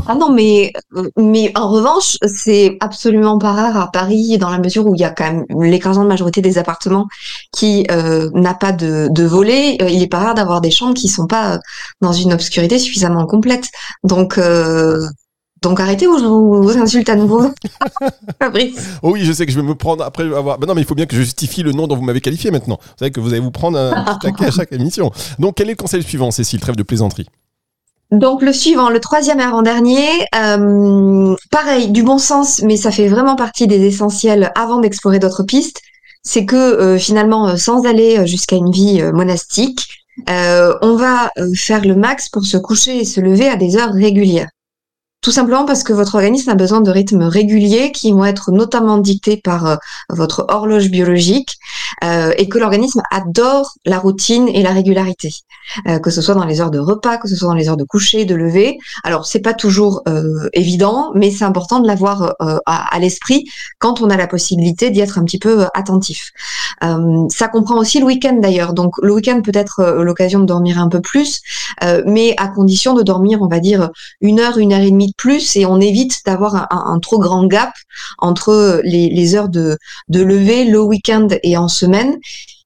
Ah 0.08 0.16
non, 0.16 0.32
mais, 0.32 0.72
mais 1.18 1.52
en 1.56 1.70
revanche, 1.70 2.18
c'est 2.26 2.78
absolument 2.80 3.38
pas 3.38 3.52
rare 3.52 3.78
à 3.78 3.92
Paris, 3.92 4.38
dans 4.38 4.50
la 4.50 4.60
mesure 4.60 4.88
où 4.88 4.96
il 4.96 5.02
y 5.02 5.04
a 5.04 5.10
quand 5.10 5.26
même 5.26 5.46
l'écrasante 5.62 6.08
majorité 6.08 6.42
des 6.42 6.58
appartements 6.58 7.08
qui 7.52 7.86
euh, 7.92 8.30
n'a 8.34 8.54
pas 8.54 8.72
de, 8.72 9.10
de 9.12 9.24
volet. 9.24 9.78
Euh, 9.82 9.90
il 9.90 10.02
est 10.02 10.08
pas 10.08 10.20
rare 10.20 10.36
d'avoir 10.36 10.62
des 10.62 10.72
chambres 10.72 10.94
qui 10.94 11.10
sont 11.10 11.28
pas 11.28 11.60
dans 12.02 12.14
une 12.14 12.32
obscurité 12.32 12.80
suffisamment 12.80 13.26
complète. 13.26 13.66
Donc, 14.04 14.38
euh, 14.38 15.06
donc 15.62 15.80
arrêtez 15.82 16.08
ou 16.08 16.18
je 16.18 16.26
vous 16.26 16.78
insulte 16.78 17.10
à 17.10 17.16
nouveau, 17.16 17.52
Fabrice. 18.40 18.78
Oh 19.02 19.12
oui, 19.12 19.26
je 19.26 19.34
sais 19.34 19.46
que 19.46 19.52
je 19.52 19.60
vais 19.60 19.68
me 19.68 19.76
prendre 19.76 20.04
après 20.04 20.24
avoir. 20.24 20.60
Ben 20.60 20.68
non, 20.68 20.76
mais 20.76 20.82
il 20.82 20.88
faut 20.88 20.96
bien 20.96 21.08
que 21.08 21.16
je 21.16 21.22
justifie 21.22 21.62
le 21.62 21.74
nom 21.74 21.88
dont 21.88 21.98
vous 21.98 22.04
m'avez 22.04 22.22
qualifié 22.22 22.52
maintenant. 22.52 22.80
Vous 22.82 23.00
savez 23.00 23.12
que 23.12 23.20
vous 23.20 23.30
allez 23.30 23.42
vous 23.42 23.52
prendre 23.52 23.78
un 23.78 24.04
petit 24.20 24.20
taquet 24.20 24.46
à 24.46 24.52
chaque 24.52 24.72
émission. 24.72 25.12
Donc 25.40 25.56
quel 25.58 25.68
est 25.68 25.74
le 25.74 25.78
conseil 25.78 26.04
suivant, 26.04 26.32
Cécile? 26.32 26.62
Trêve 26.62 26.78
de 26.78 26.84
plaisanterie. 26.84 27.28
Donc 28.16 28.42
le 28.42 28.54
suivant, 28.54 28.90
le 28.90 29.02
troisième 29.02 29.42
et 29.42 29.44
avant-dernier, 29.44 30.08
euh, 30.36 31.36
pareil, 31.52 31.90
du 31.90 32.02
bon 32.02 32.18
sens, 32.18 32.62
mais 32.62 32.78
ça 32.78 32.90
fait 32.90 33.10
vraiment 33.10 33.36
partie 33.36 33.68
des 33.68 33.86
essentiels 33.86 34.54
avant 34.56 34.80
d'explorer 34.80 35.20
d'autres 35.20 35.44
pistes. 35.44 35.82
C'est 36.24 36.46
que 36.46 36.56
euh, 36.56 36.98
finalement, 36.98 37.50
euh, 37.50 37.56
sans 37.58 37.86
aller 37.86 38.26
jusqu'à 38.26 38.56
une 38.56 38.72
vie 38.72 39.04
monastique, 39.14 39.88
on 40.28 40.96
va 40.96 41.30
faire 41.56 41.84
le 41.84 41.96
max 41.96 42.30
pour 42.30 42.46
se 42.46 42.56
coucher 42.56 43.00
et 43.00 43.06
se 43.06 43.20
lever 43.20 43.50
à 43.50 43.58
des 43.58 43.76
heures 43.76 43.92
régulières. 43.92 44.48
Tout 45.26 45.32
simplement 45.32 45.66
parce 45.66 45.82
que 45.82 45.92
votre 45.92 46.14
organisme 46.14 46.52
a 46.52 46.54
besoin 46.54 46.82
de 46.82 46.92
rythmes 46.92 47.24
réguliers 47.24 47.92
qui 47.92 48.12
vont 48.12 48.26
être 48.26 48.52
notamment 48.52 49.00
dictés 49.00 49.38
par 49.38 49.66
euh, 49.66 49.76
votre 50.10 50.46
horloge 50.50 50.92
biologique 50.92 51.58
euh, 52.04 52.32
et 52.38 52.48
que 52.48 52.60
l'organisme 52.60 53.02
adore 53.10 53.74
la 53.88 53.98
routine 53.98 54.48
et 54.48 54.62
la 54.62 54.70
régularité, 54.70 55.32
euh, 55.88 55.98
que 55.98 56.12
ce 56.12 56.22
soit 56.22 56.36
dans 56.36 56.46
les 56.46 56.62
heures 56.62 56.70
de 56.70 56.78
repas, 56.78 57.18
que 57.18 57.28
ce 57.28 57.36
soit 57.36 57.48
dans 57.48 57.56
les 57.56 57.68
heures 57.70 57.76
de 57.76 57.84
coucher, 57.84 58.26
de 58.26 58.36
lever. 58.36 58.78
Alors 59.04 59.26
c'est 59.26 59.40
pas 59.40 59.56
toujours 59.56 60.04
évident, 60.54 61.12
mais 61.16 61.32
c'est 61.32 61.44
important 61.44 61.80
de 61.80 61.88
l'avoir 61.88 62.36
à, 62.68 63.00
l'esprit 63.00 63.46
quand 63.80 64.02
on 64.02 64.12
a 64.12 64.18
la 64.18 64.28
possibilité 64.28 64.92
d'y 64.92 65.00
être 65.00 65.18
un 65.18 65.24
petit 65.24 65.40
peu 65.40 65.66
attentif. 65.74 66.34
ça 67.30 67.48
comprend 67.48 67.80
aussi 67.80 68.00
le 68.00 68.06
week-end 68.06 68.38
d'ailleurs. 68.40 68.74
Donc 68.74 68.94
le 69.02 69.12
week-end 69.12 69.42
peut 69.42 69.52
être 69.56 69.84
l'occasion 70.04 70.40
de 70.40 70.46
dormir 70.46 70.80
un 70.80 70.88
peu 70.88 71.02
plus, 71.02 71.42
mais 72.06 72.36
à 72.38 72.48
condition 72.48 72.94
de 72.94 73.02
dormir, 73.02 73.42
on 73.42 73.48
va 73.48 73.60
dire 73.60 73.90
une 74.22 74.40
heure, 74.40 74.60
une 74.60 74.74
heure 74.74 74.82
et 74.82 74.92
demie 74.92 75.15
plus 75.18 75.56
et 75.56 75.66
on 75.66 75.80
évite 75.80 76.26
d'avoir 76.26 76.68
un, 76.72 77.00
trop 77.00 77.20
grand 77.20 77.46
gap 77.46 77.74
entre 78.18 78.82
les, 78.84 79.36
heures 79.36 79.50
de, 79.50 79.78
de 80.10 80.22
lever 80.22 80.66
le 80.66 80.82
week-end 80.82 81.28
et 81.44 81.58
en 81.58 81.68
semaine 81.68 82.18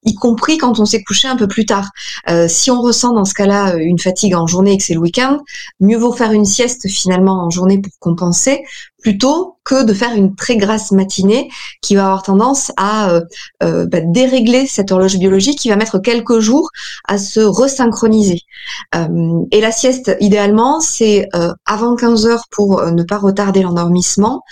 y 0.04 0.14
compris 0.14 0.56
quand 0.58 0.80
on 0.80 0.86
s'est 0.86 1.02
couché 1.02 1.28
un 1.28 1.36
peu 1.36 1.46
plus 1.46 1.66
tard. 1.66 1.90
Euh, 2.28 2.48
si 2.48 2.70
on 2.70 2.80
ressent 2.80 3.12
dans 3.12 3.24
ce 3.24 3.34
cas-là 3.34 3.74
une 3.76 3.98
fatigue 3.98 4.34
en 4.34 4.46
journée 4.46 4.72
et 4.72 4.78
que 4.78 4.84
c'est 4.84 4.94
le 4.94 5.00
week-end, 5.00 5.38
mieux 5.80 5.98
vaut 5.98 6.12
faire 6.12 6.32
une 6.32 6.44
sieste 6.44 6.88
finalement 6.88 7.44
en 7.44 7.50
journée 7.50 7.78
pour 7.78 7.92
compenser, 7.98 8.62
plutôt 9.02 9.56
que 9.64 9.84
de 9.84 9.92
faire 9.92 10.14
une 10.14 10.34
très 10.34 10.56
grasse 10.56 10.90
matinée 10.92 11.50
qui 11.82 11.96
va 11.96 12.06
avoir 12.06 12.22
tendance 12.22 12.72
à 12.76 13.10
euh, 13.10 13.20
euh, 13.62 13.86
bah, 13.86 14.00
dérégler 14.00 14.66
cette 14.66 14.90
horloge 14.90 15.18
biologique 15.18 15.58
qui 15.58 15.68
va 15.68 15.76
mettre 15.76 15.98
quelques 15.98 16.40
jours 16.40 16.70
à 17.06 17.18
se 17.18 17.40
resynchroniser. 17.40 18.40
et 19.50 19.60
la 19.60 19.72
sieste, 19.72 20.16
idéalement, 20.20 20.80
c'est 20.80 21.28
avant 21.66 21.94
15 21.94 22.26
heures 22.26 22.44
pour 22.50 22.82
ne 22.84 23.02
pas 23.02 23.18
retarder 23.18 23.62
l'endormissement 23.62 24.42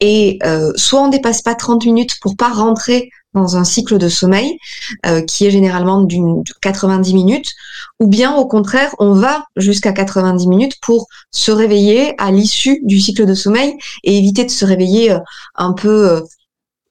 et 0.00 0.38
soit 0.76 1.02
on 1.02 1.08
dépasse 1.08 1.42
pas 1.42 1.54
30 1.54 1.84
minutes 1.86 2.16
pour 2.20 2.36
pas 2.36 2.48
rentrer 2.48 3.10
dans 3.36 3.56
un 3.56 3.64
cycle 3.64 3.98
de 3.98 4.08
sommeil 4.08 4.58
euh, 5.04 5.20
qui 5.22 5.46
est 5.46 5.50
généralement 5.50 6.02
d'une 6.02 6.42
90 6.62 7.14
minutes, 7.14 7.52
ou 8.00 8.08
bien 8.08 8.34
au 8.34 8.46
contraire, 8.46 8.94
on 8.98 9.12
va 9.12 9.44
jusqu'à 9.56 9.92
90 9.92 10.48
minutes 10.48 10.74
pour 10.82 11.06
se 11.30 11.52
réveiller 11.52 12.14
à 12.18 12.32
l'issue 12.32 12.80
du 12.84 12.98
cycle 12.98 13.26
de 13.26 13.34
sommeil 13.34 13.74
et 14.02 14.18
éviter 14.18 14.44
de 14.44 14.50
se 14.50 14.64
réveiller 14.64 15.12
euh, 15.12 15.18
un 15.54 15.72
peu 15.72 16.10
euh, 16.10 16.20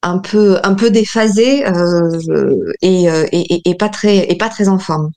un 0.03 0.19
peu 0.19 0.59
un 0.63 0.75
peu 0.75 0.91
déphasé 0.91 1.65
et, 2.83 3.07
et, 3.65 3.75
pas 3.75 3.89
très 3.89 4.31
et 4.31 4.37
pas 4.37 4.49
très 4.49 4.67
en 4.67 4.77
forme. 4.77 5.09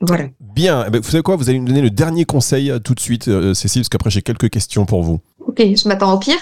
Voilà. 0.00 0.24
Bien. 0.40 0.84
Eh 0.84 0.90
ben, 0.90 1.00
vous 1.00 1.08
savez 1.08 1.22
quoi? 1.22 1.36
Vous 1.36 1.48
allez 1.48 1.60
nous 1.60 1.66
donner 1.68 1.80
le 1.80 1.90
dernier 1.90 2.24
conseil 2.24 2.72
tout 2.82 2.96
de 2.96 2.98
suite, 2.98 3.30
Cécile, 3.54 3.82
parce 3.82 3.88
qu'après 3.88 4.10
j'ai 4.10 4.22
quelques 4.22 4.50
questions 4.50 4.84
pour 4.84 5.04
vous. 5.04 5.20
Ok, 5.52 5.62
je 5.76 5.86
m'attends 5.86 6.14
au 6.14 6.18
pire. 6.18 6.38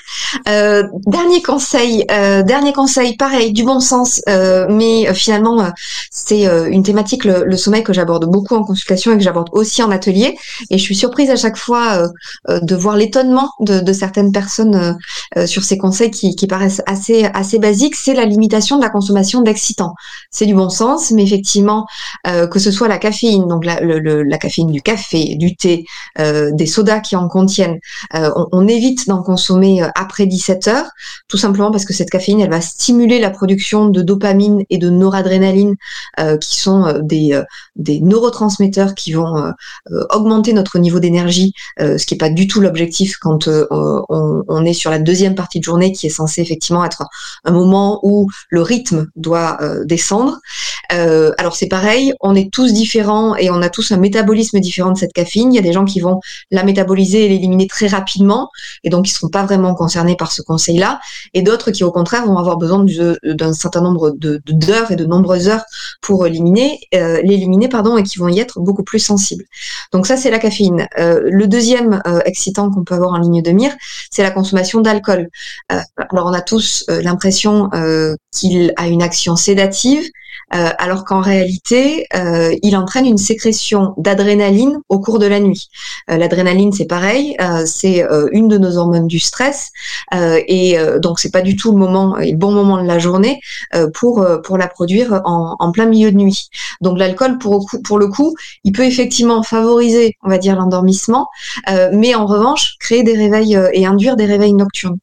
Euh, 0.49 0.85
dernier 1.07 1.43
conseil, 1.43 2.05
euh, 2.12 2.45
dernier 2.45 2.73
conseil, 2.73 3.17
pareil, 3.17 3.52
du 3.52 3.64
bon 3.64 3.81
sens, 3.81 4.23
euh, 4.29 4.69
mais 4.71 5.12
finalement 5.14 5.73
c'est 6.12 6.45
une 6.45 6.85
thématique 6.85 7.25
le, 7.25 7.57
sommeil 7.57 7.83
que 7.83 7.93
j'aborde 7.93 8.26
beaucoup 8.26 8.55
en 8.55 8.62
consultation 8.62 9.12
et 9.12 9.17
que 9.17 9.25
j'aborde 9.25 9.49
aussi 9.50 9.83
en 9.83 9.90
atelier. 9.90 10.38
Et 10.71 10.79
je 10.79 10.83
suis 10.83 10.95
surprise 10.95 11.29
à 11.29 11.35
chaque 11.35 11.57
fois 11.57 12.09
de 12.49 12.75
voir 12.76 12.97
l'étonnement 12.97 13.50
de, 13.59 13.93
certaines 13.93 14.31
personnes 14.31 14.97
sur 15.46 15.62
ces 15.62 15.78
conseils 15.78 16.10
qui, 16.10 16.46
paraissent 16.46 16.82
assez 16.87 17.25
assez 17.34 17.58
basiques. 17.58 17.94
C'est 17.94 18.14
la 18.14 18.25
limitation 18.25 18.76
de 18.76 18.82
la 18.82 18.90
consommation 18.90 19.42
d'excitants. 19.42 19.94
C'est 20.30 20.46
du 20.46 20.54
bon 20.54 20.68
sens, 20.68 21.10
mais 21.12 21.22
effectivement 21.22 21.87
que 22.25 22.58
ce 22.58 22.70
soit 22.70 22.88
la 22.88 22.99
caféine, 22.99 23.46
donc 23.46 23.64
la, 23.64 23.80
la 23.80 24.38
caféine 24.38 24.70
du 24.70 24.82
café, 24.82 25.37
du 25.37 25.56
thé, 25.56 25.84
des 26.18 26.66
sodas 26.66 27.00
qui 27.00 27.16
en 27.16 27.28
contiennent, 27.28 27.78
on, 28.12 28.46
on 28.52 28.68
évite 28.68 29.08
d'en 29.08 29.22
consommer 29.22 29.82
euh, 29.82 29.88
après 29.94 30.26
17 30.26 30.68
heures, 30.68 30.90
tout 31.28 31.37
simplement 31.37 31.70
parce 31.70 31.84
que 31.84 31.92
cette 31.92 32.10
caféine, 32.10 32.40
elle 32.40 32.50
va 32.50 32.60
stimuler 32.60 33.20
la 33.20 33.30
production 33.30 33.88
de 33.88 34.02
dopamine 34.02 34.64
et 34.70 34.78
de 34.78 34.88
noradrénaline, 34.90 35.76
euh, 36.18 36.37
qui 36.38 36.58
sont 36.60 36.87
euh, 36.87 36.99
des, 37.02 37.40
des 37.76 38.00
neurotransmetteurs 38.00 38.94
qui 38.94 39.12
vont 39.12 39.52
augmenter 40.10 40.52
notre 40.52 40.78
niveau 40.78 41.00
d'énergie, 41.00 41.52
ce 41.78 42.04
qui 42.04 42.14
n'est 42.14 42.18
pas 42.18 42.30
du 42.30 42.46
tout 42.46 42.60
l'objectif 42.60 43.16
quand 43.18 43.49
on, 43.49 44.64
est 44.64 44.72
sur 44.72 44.90
la 44.90 44.99
deuxième 44.99 45.20
partie 45.35 45.59
de 45.59 45.65
journée, 45.65 45.93
qui 45.93 46.07
est 46.07 46.11
censée 46.11 46.41
effectivement 46.41 46.85
être 46.85 47.05
un 47.45 47.53
moment 47.53 48.00
où 48.03 48.29
le 48.49 48.62
rythme 48.62 49.09
doit 49.17 49.59
descendre. 49.85 50.39
Alors 50.90 51.54
c'est 51.54 51.68
pareil, 51.68 52.12
on 52.20 52.35
est 52.35 52.52
tous 52.52 52.73
différents 52.73 53.37
et 53.37 53.50
on 53.50 53.62
a 53.62 53.68
tous 53.68 53.92
un 53.92 53.97
métabolisme 53.97 54.61
différent 54.61 54.92
de 54.92 54.99
cette 54.99 55.12
caféine. 55.12 55.52
Il 55.52 55.56
y 55.56 55.59
a 55.59 55.62
des 55.62 55.73
gens 55.73 55.85
qui 55.85 56.00
vont 56.00 56.20
la 56.50 56.64
métaboliser 56.64 57.25
et 57.25 57.28
l'éliminer 57.28 57.66
très 57.66 57.87
rapidement, 57.87 58.50
et 58.85 58.90
donc 58.90 59.09
ils 59.09 59.12
seront 59.12 59.28
pas 59.28 59.44
vraiment 59.44 59.75
concernés 59.75 60.16
par 60.16 60.32
ce 60.32 60.42
conseil-là, 60.42 61.00
et 61.35 61.42
d'autres 61.42 61.70
qui 61.70 61.85
au 61.85 61.92
contraire 61.92 62.26
vont 62.26 62.38
avoir 62.38 62.56
besoin 62.56 62.85
d'un 63.25 63.52
certain 63.52 63.80
nombre 63.80 64.12
d'heures 64.18 64.90
et 64.90 64.97
de 64.97 65.04
nombreuses 65.04 65.49
heures 65.49 65.64
pour 66.00 66.26
éliminer, 66.26 66.80
euh, 66.94 67.20
l'éliminer 67.23 67.68
pardon, 67.68 67.97
et 67.97 68.02
qui 68.02 68.18
vont 68.18 68.28
y 68.28 68.40
être 68.40 68.61
beaucoup 68.61 68.85
plus 68.85 68.99
sensibles. 68.99 69.44
Donc 69.92 70.06
ça 70.06 70.16
c'est 70.16 70.30
la 70.30 70.38
caféine. 70.38 70.87
Euh, 70.99 71.20
le 71.25 71.47
deuxième 71.47 72.02
euh, 72.06 72.20
excitant 72.25 72.70
qu'on 72.70 72.85
peut 72.85 72.94
avoir 72.94 73.12
en 73.12 73.18
ligne 73.18 73.42
de 73.42 73.50
mire, 73.50 73.75
c'est 74.11 74.23
la 74.23 74.30
consommation 74.30 74.80
d'alcool. 74.80 75.28
alors 75.68 76.26
on 76.26 76.32
a 76.32 76.40
tous 76.40 76.85
l'impression 76.88 77.70
qu'il 78.32 78.73
a 78.76 78.88
une 78.88 79.02
action 79.02 79.37
sédative, 79.37 80.02
euh, 80.52 80.70
alors 80.80 81.04
qu'en 81.04 81.20
réalité, 81.20 82.06
euh, 82.16 82.56
il 82.62 82.75
entraîne 82.75 83.04
une 83.04 83.18
sécrétion 83.18 83.92
d'adrénaline 83.99 84.80
au 84.88 84.99
cours 84.99 85.18
de 85.18 85.26
la 85.26 85.38
nuit. 85.38 85.68
Euh, 86.10 86.16
l'adrénaline, 86.16 86.72
c'est 86.72 86.87
pareil, 86.87 87.37
c'est 87.66 88.04
une 88.32 88.49
de 88.49 88.56
nos 88.58 88.78
hormones 88.78 89.06
du 89.06 89.18
stress, 89.18 89.70
et 90.12 90.76
donc 91.02 91.20
c'est 91.20 91.30
pas 91.30 91.42
du 91.42 91.56
tout 91.56 91.72
le 91.72 91.78
moment, 91.78 92.16
le 92.16 92.37
bon 92.37 92.52
moment 92.52 92.80
de 92.82 92.87
la 92.87 92.99
journée 92.99 93.40
pour 93.94 94.26
pour 94.44 94.58
la 94.58 94.68
produire 94.68 95.20
en, 95.25 95.56
en, 95.58 95.72
plein 95.72 95.87
milieu 95.87 96.10
de 96.10 96.16
nuit. 96.16 96.49
Donc 96.80 96.99
l'alcool, 96.99 97.38
pour, 97.38 97.66
pour 97.84 97.99
le 97.99 98.08
coup, 98.08 98.34
il 98.64 98.72
peut 98.72 98.84
effectivement 98.84 99.42
favoriser, 99.42 100.16
on 100.22 100.28
va 100.28 100.38
dire, 100.38 100.56
l'endormissement, 100.56 101.28
mais 101.92 102.14
en 102.14 102.26
revanche 102.26 102.76
créer 102.80 103.02
des 103.02 103.16
réveils 103.16 103.58
et 103.72 103.87
induire 103.87 104.16
des 104.16 104.26
réveils 104.26 104.54
nocturnes. 104.54 104.99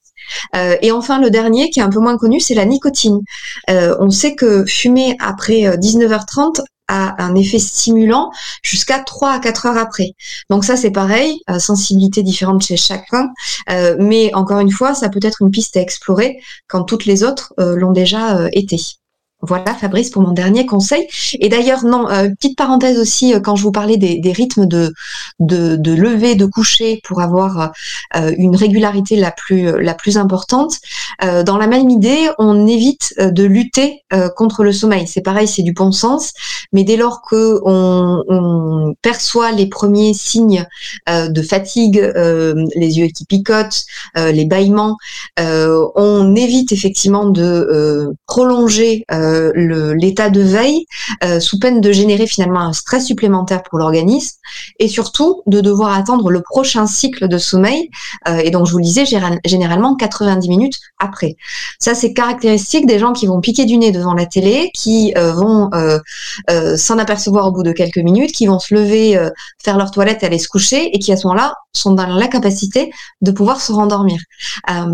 Euh, 0.56 0.76
et 0.82 0.92
enfin, 0.92 1.20
le 1.20 1.30
dernier, 1.30 1.70
qui 1.70 1.80
est 1.80 1.84
un 1.84 1.90
peu 1.90 2.00
moins 2.00 2.18
connu, 2.18 2.40
c'est 2.40 2.56
la 2.56 2.66
nicotine. 2.66 3.20
Euh, 3.70 3.96
on 4.00 4.10
sait 4.10 4.36
que 4.36 4.66
fumer 4.66 5.16
après 5.20 5.78
19h30 5.78 6.60
euh, 6.60 6.64
a 6.90 7.22
un 7.22 7.36
effet 7.36 7.60
stimulant 7.60 8.32
jusqu'à 8.64 9.00
3 9.00 9.32
à 9.32 9.40
4 9.40 9.66
heures 9.66 9.78
après. 9.78 10.12
Donc 10.50 10.64
ça 10.64 10.78
c'est 10.78 10.92
pareil, 10.92 11.42
sensibilité 11.60 12.24
différente 12.24 12.64
chez 12.64 12.78
chacun, 12.78 13.28
mais 14.00 14.34
encore 14.34 14.62
une 14.62 14.72
fois, 14.72 14.96
ça 14.96 15.10
peut 15.10 15.20
être 15.22 15.42
une 15.42 15.52
piste 15.52 15.76
à 15.76 15.82
explorer 15.82 16.38
quand 16.70 16.84
toutes 16.84 17.04
les 17.04 17.26
autres 17.26 17.54
l'ont 17.58 17.92
déjà 17.92 18.48
été. 18.54 18.78
Voilà, 19.42 19.76
Fabrice, 19.76 20.10
pour 20.10 20.24
mon 20.24 20.32
dernier 20.32 20.66
conseil. 20.66 21.08
Et 21.40 21.48
d'ailleurs, 21.48 21.86
non, 21.86 22.10
euh, 22.10 22.28
petite 22.30 22.58
parenthèse 22.58 22.98
aussi, 22.98 23.36
euh, 23.36 23.40
quand 23.40 23.56
je 23.56 23.62
vous 23.62 23.72
parlais 23.72 23.98
des, 23.98 24.32
rythmes 24.32 24.66
de, 24.66 24.92
de, 25.40 25.92
lever, 25.94 26.34
de 26.34 26.48
coucher 26.48 27.02
pour 27.04 27.22
avoir 27.22 27.72
euh, 28.16 28.34
une 28.36 28.56
régularité 28.56 29.16
la 29.16 29.30
plus, 29.30 29.80
la 29.80 29.94
plus 29.94 30.18
importante, 30.18 30.78
dans 31.22 31.58
la 31.58 31.66
même 31.66 31.90
idée, 31.90 32.30
on 32.38 32.68
évite 32.68 33.16
de 33.18 33.44
lutter 33.44 34.04
contre 34.36 34.64
le 34.64 34.72
sommeil. 34.72 35.08
C'est 35.08 35.22
pareil, 35.22 35.48
c'est 35.48 35.64
du 35.64 35.74
bon 35.74 35.92
sens, 35.92 36.32
mais 36.74 36.84
dès 36.84 36.96
lors 36.96 37.24
que 37.24 37.60
on, 37.66 38.94
perçoit 39.02 39.52
les 39.52 39.66
premiers 39.66 40.14
signes 40.14 40.66
de 41.08 41.42
fatigue, 41.42 41.98
les 42.06 43.00
yeux 43.00 43.08
qui 43.08 43.26
picotent, 43.26 43.86
les 44.16 44.46
bâillements, 44.46 44.98
on 45.40 46.36
évite 46.36 46.72
effectivement 46.72 47.30
de 47.30 48.14
prolonger 48.28 49.04
l'état 49.56 50.30
de 50.30 50.42
veille 50.42 50.86
euh, 51.24 51.40
sous 51.40 51.60
peine 51.60 51.82
de 51.82 51.92
générer 51.92 52.28
finalement 52.28 52.62
un 52.62 52.74
stress 52.74 53.06
supplémentaire 53.06 53.64
pour 53.64 53.80
l'organisme 53.80 54.38
et 54.80 54.88
surtout 54.88 55.44
de 55.48 55.62
devoir 55.62 55.98
attendre 55.98 56.30
le 56.30 56.42
prochain 56.42 56.88
cycle 56.88 57.28
de 57.28 57.38
sommeil 57.38 57.90
euh, 58.28 58.38
et 58.38 58.52
donc 58.52 58.68
je 58.68 58.72
vous 58.72 58.80
le 58.80 58.84
disais 58.84 59.06
généralement 59.06 59.96
90 59.96 60.50
minutes 60.50 60.80
après. 61.00 61.36
Ça 61.80 61.96
c'est 61.96 62.14
caractéristique 62.14 62.86
des 62.86 63.00
gens 63.00 63.14
qui 63.14 63.28
vont 63.28 63.42
piquer 63.42 63.66
du 63.66 63.78
nez 63.78 63.92
devant 63.92 64.14
la 64.14 64.26
télé, 64.26 64.72
qui 64.74 65.14
euh, 65.18 65.32
vont 65.32 65.70
euh, 65.74 66.00
euh, 66.50 66.78
s'en 66.78 66.98
apercevoir 66.98 67.48
au 67.48 67.52
bout 67.52 67.64
de 67.64 67.72
quelques 67.72 67.98
minutes, 67.98 68.32
qui 68.32 68.48
vont 68.48 68.60
se 68.60 68.74
lever, 68.74 69.18
euh, 69.18 69.30
faire 69.64 69.78
leur 69.78 69.92
toilette, 69.92 70.24
aller 70.24 70.40
se 70.40 70.48
coucher 70.48 70.96
et 70.96 71.00
qui 71.00 71.12
à 71.12 71.18
ce 71.18 71.28
moment-là 71.28 71.54
sont 71.78 71.94
dans 71.94 72.08
l'incapacité 72.08 72.92
de 73.22 73.32
pouvoir 73.32 73.62
se 73.62 73.72
rendormir. 73.72 74.20
Euh, 74.70 74.86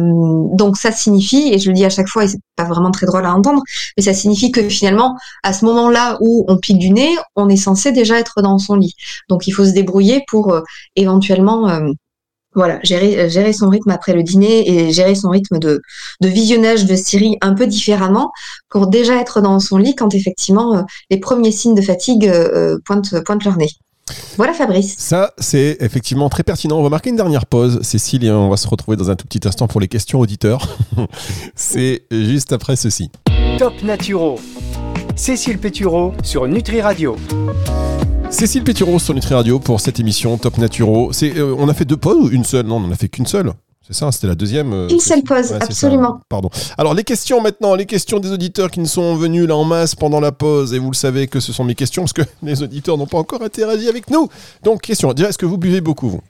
donc 0.54 0.78
ça 0.78 0.92
signifie, 0.92 1.54
et 1.54 1.60
je 1.60 1.70
le 1.70 1.76
dis 1.76 1.86
à 1.86 1.90
chaque 1.90 2.08
fois, 2.08 2.26
et 2.26 2.28
c'est 2.28 2.40
pas 2.56 2.66
vraiment 2.66 2.92
très 2.92 3.06
drôle 3.06 3.26
à 3.26 3.34
entendre, 3.34 3.62
mais 3.98 4.04
ça 4.04 4.14
signifie 4.14 4.52
que 4.52 4.68
finalement, 4.70 5.16
à 5.44 5.54
ce 5.54 5.66
moment-là 5.66 6.18
où 6.22 6.46
on 6.48 6.58
pique 6.58 6.80
du 6.80 6.92
nez, 6.92 7.16
on 7.36 7.50
est 7.50 7.58
censé 7.58 7.92
déjà 7.92 8.20
être 8.20 8.42
dans 8.42 8.58
son 8.58 8.76
lit. 8.76 8.94
Donc 9.30 9.48
il 9.48 9.52
faut 9.52 9.66
se 9.66 9.72
débrouiller 9.72 10.24
pour 10.28 10.54
euh, 10.54 10.62
éventuellement 10.96 11.70
euh, 11.70 11.90
voilà, 12.56 12.80
gérer, 12.84 13.54
son 13.54 13.70
rythme 13.70 13.90
après 13.90 14.14
le 14.14 14.22
dîner 14.22 14.70
et 14.70 14.92
gérer 14.92 15.16
son 15.16 15.30
rythme 15.30 15.58
de, 15.58 15.82
visionnage 16.22 16.86
de 16.86 16.96
séries 16.96 17.36
un 17.42 17.56
peu 17.56 17.66
différemment 17.66 18.32
pour 18.70 18.88
déjà 18.88 19.20
être 19.20 19.42
dans 19.42 19.60
son 19.60 19.78
lit 19.78 19.96
quand 19.96 20.14
effectivement 20.14 20.86
les 21.10 21.20
premiers 21.20 21.52
signes 21.52 21.74
de 21.74 21.82
fatigue 21.82 22.32
pointent 22.86 23.44
leur 23.44 23.58
nez. 23.58 23.70
Voilà 24.38 24.54
Fabrice. 24.54 24.96
Ça, 24.98 25.34
c'est 25.38 25.78
effectivement 25.80 26.30
très 26.30 26.44
pertinent. 26.44 26.78
On 26.78 26.84
va 26.84 26.90
marquer 26.90 27.10
une 27.10 27.16
dernière 27.16 27.46
pause, 27.46 27.82
Cécile, 27.84 28.26
et 28.26 28.32
on 28.32 28.50
va 28.50 28.58
se 28.58 28.68
retrouver 28.68 28.98
dans 28.98 29.10
un 29.10 29.16
tout 29.16 29.26
petit 29.26 29.48
instant 29.48 29.68
pour 29.68 29.80
les 29.80 29.88
questions 29.88 30.20
auditeurs. 30.20 30.68
c'est 31.56 32.04
juste 32.12 32.52
après 32.52 32.76
ceci. 32.76 33.12
Top 33.58 33.74
Naturo. 33.84 34.40
Cécile 35.16 35.60
Pétureau 35.60 36.14
sur 36.24 36.48
Nutri 36.48 36.82
Radio. 36.82 37.16
Cécile 38.30 38.64
Pétureau 38.64 38.98
sur 38.98 39.14
Nutri 39.14 39.36
Radio 39.36 39.60
pour 39.60 39.80
cette 39.80 40.00
émission 40.00 40.38
Top 40.38 40.58
Naturo. 40.58 41.14
C'est, 41.14 41.38
euh, 41.38 41.56
on 41.58 41.70
a 41.70 41.74
fait 41.74 41.86
deux 41.86 41.98
pauses 41.98 42.18
ou 42.18 42.30
une 42.32 42.44
seule? 42.44 42.66
Non, 42.66 42.78
on 42.78 42.86
en 42.86 42.92
a 42.92 42.96
fait 42.96 43.08
qu'une 43.08 43.28
seule. 43.28 43.54
C'est 43.86 43.94
ça, 43.94 44.12
c'était 44.14 44.28
la 44.28 44.36
deuxième. 44.36 44.72
euh, 44.72 44.88
Une 44.88 45.00
seule 45.02 45.24
pause, 45.24 45.52
absolument. 45.54 46.22
Pardon. 46.30 46.50
Alors 46.78 46.94
les 46.94 47.04
questions 47.04 47.42
maintenant, 47.42 47.76
les 47.76 47.86
questions 47.86 48.20
des 48.20 48.32
auditeurs 48.32 48.72
qui 48.72 48.80
nous 48.80 48.86
sont 48.86 49.16
venus 49.16 49.46
là 49.48 49.58
en 49.58 49.66
masse 49.66 49.94
pendant 49.94 50.22
la 50.22 50.32
pause, 50.32 50.74
et 50.74 50.80
vous 50.80 50.90
le 50.92 50.96
savez 50.96 51.28
que 51.28 51.40
ce 51.42 51.52
sont 51.52 51.66
mes 51.66 51.76
questions 51.76 52.04
parce 52.04 52.14
que 52.14 52.22
les 52.44 52.64
auditeurs 52.64 52.98
n'ont 52.98 53.08
pas 53.08 53.18
encore 53.18 53.42
interagi 53.42 53.90
avec 53.90 54.10
nous. 54.10 54.30
Donc 54.64 54.82
question, 54.82 55.12
déjà 55.14 55.30
est-ce 55.30 55.38
que 55.38 55.46
vous 55.46 55.58
buvez 55.58 55.82
beaucoup 55.82 56.08
vous? 56.10 56.22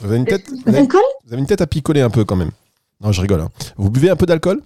Vous 0.00 0.06
avez 0.08 0.16
une 0.16 0.24
tête, 0.24 0.48
vous 0.50 0.56
avez, 0.66 0.78
D'alcool? 0.78 1.00
vous 1.26 1.32
avez 1.32 1.40
une 1.40 1.46
tête 1.46 1.60
à 1.60 1.66
picoler 1.66 2.00
un 2.00 2.10
peu 2.10 2.24
quand 2.24 2.36
même. 2.36 2.50
Non, 3.00 3.12
je 3.12 3.20
rigole. 3.20 3.40
hein. 3.42 3.50
Vous 3.76 3.90
buvez 3.90 4.10
un 4.10 4.16
peu 4.16 4.26
d'alcool? 4.26 4.60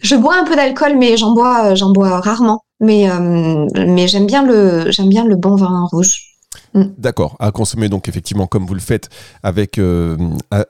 Je 0.00 0.16
bois 0.16 0.36
un 0.36 0.44
peu 0.44 0.54
d'alcool, 0.56 0.96
mais 0.98 1.16
j'en 1.16 1.32
bois, 1.32 1.66
euh, 1.72 1.74
j'en 1.76 1.90
bois 1.92 2.20
rarement. 2.20 2.62
Mais, 2.80 3.08
euh, 3.10 3.66
mais 3.86 4.08
j'aime 4.08 4.26
bien 4.26 4.44
le, 4.44 4.90
j'aime 4.90 5.08
bien 5.08 5.24
le 5.24 5.36
bon 5.36 5.54
vin 5.56 5.86
rouge. 5.90 6.31
D'accord, 6.74 7.36
à 7.38 7.50
consommer 7.50 7.90
donc 7.90 8.08
effectivement 8.08 8.46
comme 8.46 8.64
vous 8.64 8.72
le 8.72 8.80
faites 8.80 9.10
avec, 9.42 9.78
euh, 9.78 10.16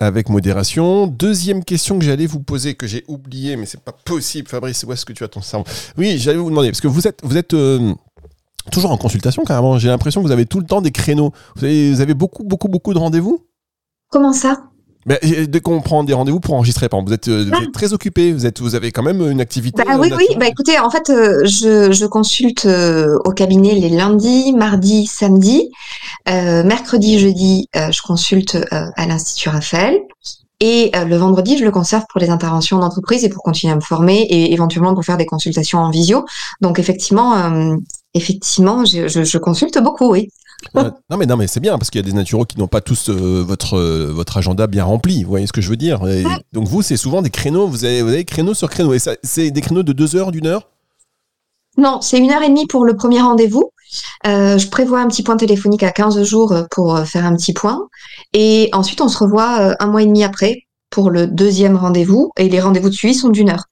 avec 0.01 0.29
modération. 0.31 1.07
Deuxième 1.07 1.63
question 1.65 1.99
que 1.99 2.05
j'allais 2.05 2.27
vous 2.27 2.41
poser, 2.41 2.75
que 2.75 2.89
j'ai 2.89 3.05
oublié, 3.07 3.57
mais 3.57 3.67
c'est 3.67 3.81
pas 3.81 3.93
possible, 3.93 4.49
Fabrice, 4.49 4.83
où 4.83 4.93
est-ce 4.93 5.05
que 5.05 5.13
tu 5.13 5.23
as 5.23 5.29
ton 5.29 5.43
cerveau? 5.43 5.65
Oui, 5.97 6.19
j'allais 6.19 6.39
vous 6.39 6.51
demander, 6.51 6.71
parce 6.71 6.81
que 6.81 6.89
vous 6.89 7.07
êtes, 7.07 7.21
vous 7.23 7.37
êtes 7.37 7.55
euh, 7.55 7.95
toujours 8.73 8.91
en 8.91 8.97
consultation 8.97 9.45
carrément, 9.45 9.79
j'ai 9.79 9.89
l'impression 9.89 10.23
que 10.23 10.27
vous 10.27 10.33
avez 10.33 10.47
tout 10.47 10.59
le 10.59 10.67
temps 10.67 10.83
des 10.83 10.91
créneaux. 10.91 11.33
Vous 11.55 11.65
avez, 11.65 11.93
vous 11.93 12.01
avez 12.01 12.15
beaucoup, 12.15 12.43
beaucoup, 12.43 12.69
beaucoup 12.69 12.95
de 12.95 12.99
rendez-vous? 12.99 13.47
Comment 14.11 14.33
ça? 14.33 14.65
Mais 15.05 15.19
euh, 15.25 15.47
dès 15.47 15.59
qu'on 15.61 15.81
prend 15.81 16.05
des 16.05 16.13
rendez-vous 16.13 16.39
pour 16.39 16.55
enregistrer, 16.55 16.89
par 16.89 17.01
exemple, 17.01 17.09
vous 17.09 17.15
êtes, 17.15 17.29
euh, 17.29 17.51
vous 17.51 17.65
êtes 17.65 17.73
très 17.73 17.93
occupé, 17.93 18.33
vous, 18.33 18.47
êtes, 18.47 18.61
vous 18.61 18.77
avez 18.77 18.93
quand 18.93 19.03
même 19.03 19.21
une 19.29 19.41
activité. 19.41 19.83
Bah 19.85 19.97
oui, 19.99 20.13
oui. 20.17 20.27
Bah 20.39 20.47
écoutez, 20.47 20.79
en 20.79 20.91
fait, 20.91 21.09
je, 21.09 21.91
je 21.91 22.07
consulte 22.07 22.67
euh, 22.67 23.19
au 23.25 23.33
cabinet 23.33 23.75
les 23.75 23.89
lundis, 23.89 24.53
mardis, 24.53 25.07
samedis. 25.07 25.71
Euh, 26.29 26.63
mercredi, 26.65 27.19
jeudi, 27.19 27.69
euh, 27.77 27.91
je 27.91 28.01
consulte 28.03 28.55
euh, 28.55 28.87
à 28.97 29.07
l'Institut 29.07 29.49
Raphaël. 29.49 30.01
Et 30.65 30.93
le 30.95 31.17
vendredi, 31.17 31.59
je 31.59 31.65
le 31.65 31.73
conserve 31.73 32.05
pour 32.09 32.21
les 32.21 32.31
interventions 32.31 32.79
d'entreprise 32.79 33.25
et 33.25 33.29
pour 33.29 33.43
continuer 33.43 33.73
à 33.73 33.75
me 33.75 33.81
former 33.81 34.21
et 34.21 34.53
éventuellement 34.53 34.95
pour 34.95 35.05
faire 35.05 35.17
des 35.17 35.27
consultations 35.27 35.81
en 35.81 35.91
visio. 35.91 36.25
Donc 36.61 36.79
effectivement, 36.79 37.77
effectivement, 38.15 38.85
je, 38.85 39.09
je, 39.09 39.25
je 39.25 39.39
consulte 39.39 39.83
beaucoup, 39.83 40.13
oui. 40.13 40.29
Euh, 40.77 40.91
non 41.11 41.17
mais 41.17 41.27
non 41.27 41.37
mais 41.37 41.49
c'est 41.49 41.59
bien 41.59 41.77
parce 41.77 41.91
qu'il 41.91 42.01
y 42.01 42.05
a 42.05 42.09
des 42.09 42.17
naturaux 42.17 42.45
qui 42.45 42.57
n'ont 42.61 42.69
pas 42.69 42.81
tous 42.81 43.09
euh, 43.09 43.43
votre 43.45 43.77
euh, 43.77 44.13
votre 44.13 44.37
agenda 44.37 44.69
bien 44.69 44.85
rempli. 44.85 45.25
Vous 45.25 45.31
voyez 45.31 45.49
ce 45.49 45.53
que 45.53 45.61
je 45.61 45.69
veux 45.69 45.77
dire? 45.77 46.07
Et 46.07 46.23
Donc 46.53 46.69
vous 46.69 46.83
c'est 46.83 46.97
souvent 46.97 47.23
des 47.23 47.31
créneaux. 47.31 47.67
Vous 47.67 47.85
avez, 47.85 48.01
vous 48.03 48.11
avez 48.11 48.25
créneau 48.25 48.55
sur 48.55 48.71
créneau 48.71 48.95
et 48.95 49.01
ça 49.01 49.17
c'est 49.25 49.51
des 49.51 49.61
créneaux 49.61 49.83
de 49.83 49.93
deux 49.93 50.15
heures, 50.15 50.31
d'une 50.31 50.47
heure? 50.47 50.69
Non, 51.77 52.01
c'est 52.01 52.19
une 52.19 52.31
heure 52.31 52.43
et 52.43 52.49
demie 52.49 52.69
pour 52.69 52.85
le 52.85 52.95
premier 52.95 53.21
rendez-vous. 53.21 53.73
Euh, 54.27 54.59
je 54.59 54.69
prévois 54.69 55.01
un 55.01 55.09
petit 55.09 55.23
point 55.23 55.37
téléphonique 55.37 55.83
à 55.83 55.91
15 55.91 56.23
jours 56.23 56.53
euh, 56.53 56.65
pour 56.71 56.97
euh, 56.97 57.05
faire 57.05 57.25
un 57.25 57.35
petit 57.37 57.53
point. 57.53 57.89
Et 58.33 58.71
ensuite, 58.73 59.01
on 59.01 59.09
se 59.09 59.19
revoit 59.19 59.75
un 59.79 59.87
mois 59.87 60.03
et 60.03 60.07
demi 60.07 60.25
après 60.25 60.67
pour 60.91 61.11
le 61.11 61.27
deuxième 61.27 61.77
rendez-vous. 61.77 62.33
Et 62.37 62.49
les 62.49 62.61
rendez-vous 62.61 62.89
de 62.89 62.95
suivi 62.95 63.15
sont 63.15 63.29
d'une 63.29 63.51
heure. 63.51 63.65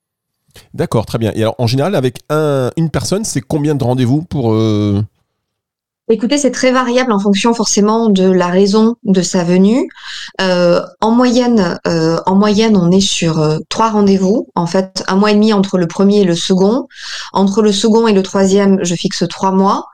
D'accord, 0.74 1.06
très 1.06 1.18
bien. 1.18 1.33
Et 1.35 1.42
alors 1.42 1.54
en 1.59 1.66
général 1.66 1.94
avec 1.94 2.18
un, 2.28 2.70
une 2.76 2.90
personne 2.90 3.24
c'est 3.24 3.40
combien 3.40 3.76
de 3.76 3.85
rendez-vous 3.85 4.22
pour 4.22 4.52
Écoutez, 6.12 6.38
c'est 6.38 6.51
très 6.51 6.73
variable 6.73 7.12
en 7.12 7.20
fonction 7.20 7.55
forcément 7.55 8.09
de 8.09 8.29
la 8.29 8.49
raison 8.49 8.96
de 9.05 9.23
sa 9.23 9.44
venue. 9.44 9.88
Euh, 10.40 10.83
en 11.01 11.12
moyenne, 11.12 11.79
euh, 11.87 12.18
en 12.27 12.35
moyenne, 12.35 12.77
on 12.77 12.90
est 12.90 13.01
sur 13.01 13.38
euh, 13.38 13.59
trois 13.68 13.90
rendez-vous. 13.90 14.49
En 14.57 14.66
fait, 14.66 15.05
un 15.07 15.14
mois 15.14 15.31
et 15.31 15.35
demi 15.35 15.53
entre 15.53 15.79
le 15.79 15.87
premier 15.87 16.23
et 16.23 16.25
le 16.25 16.35
second. 16.35 16.88
Entre 17.33 17.62
le 17.62 17.70
second 17.70 18.09
et 18.09 18.12
le 18.12 18.25
troisième, 18.25 18.81
je 18.83 18.96
fixe 18.96 19.23
trois 19.29 19.53
mois. 19.53 19.87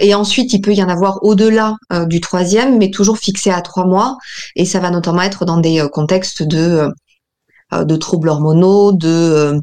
Et 0.00 0.14
ensuite, 0.14 0.52
il 0.52 0.60
peut 0.60 0.74
y 0.74 0.82
en 0.82 0.88
avoir 0.88 1.24
au-delà 1.24 1.76
du 2.06 2.20
troisième, 2.20 2.78
mais 2.78 2.90
toujours 2.90 3.18
fixé 3.18 3.50
à 3.50 3.60
trois 3.60 3.84
mois. 3.84 4.16
Et 4.54 4.64
ça 4.64 4.78
va 4.78 4.90
notamment 4.90 5.22
être 5.22 5.44
dans 5.44 5.58
des 5.58 5.84
contextes 5.92 6.42
de 6.44 6.88
de 7.72 7.96
troubles 7.96 8.28
hormonaux, 8.28 8.92
de 8.92 9.60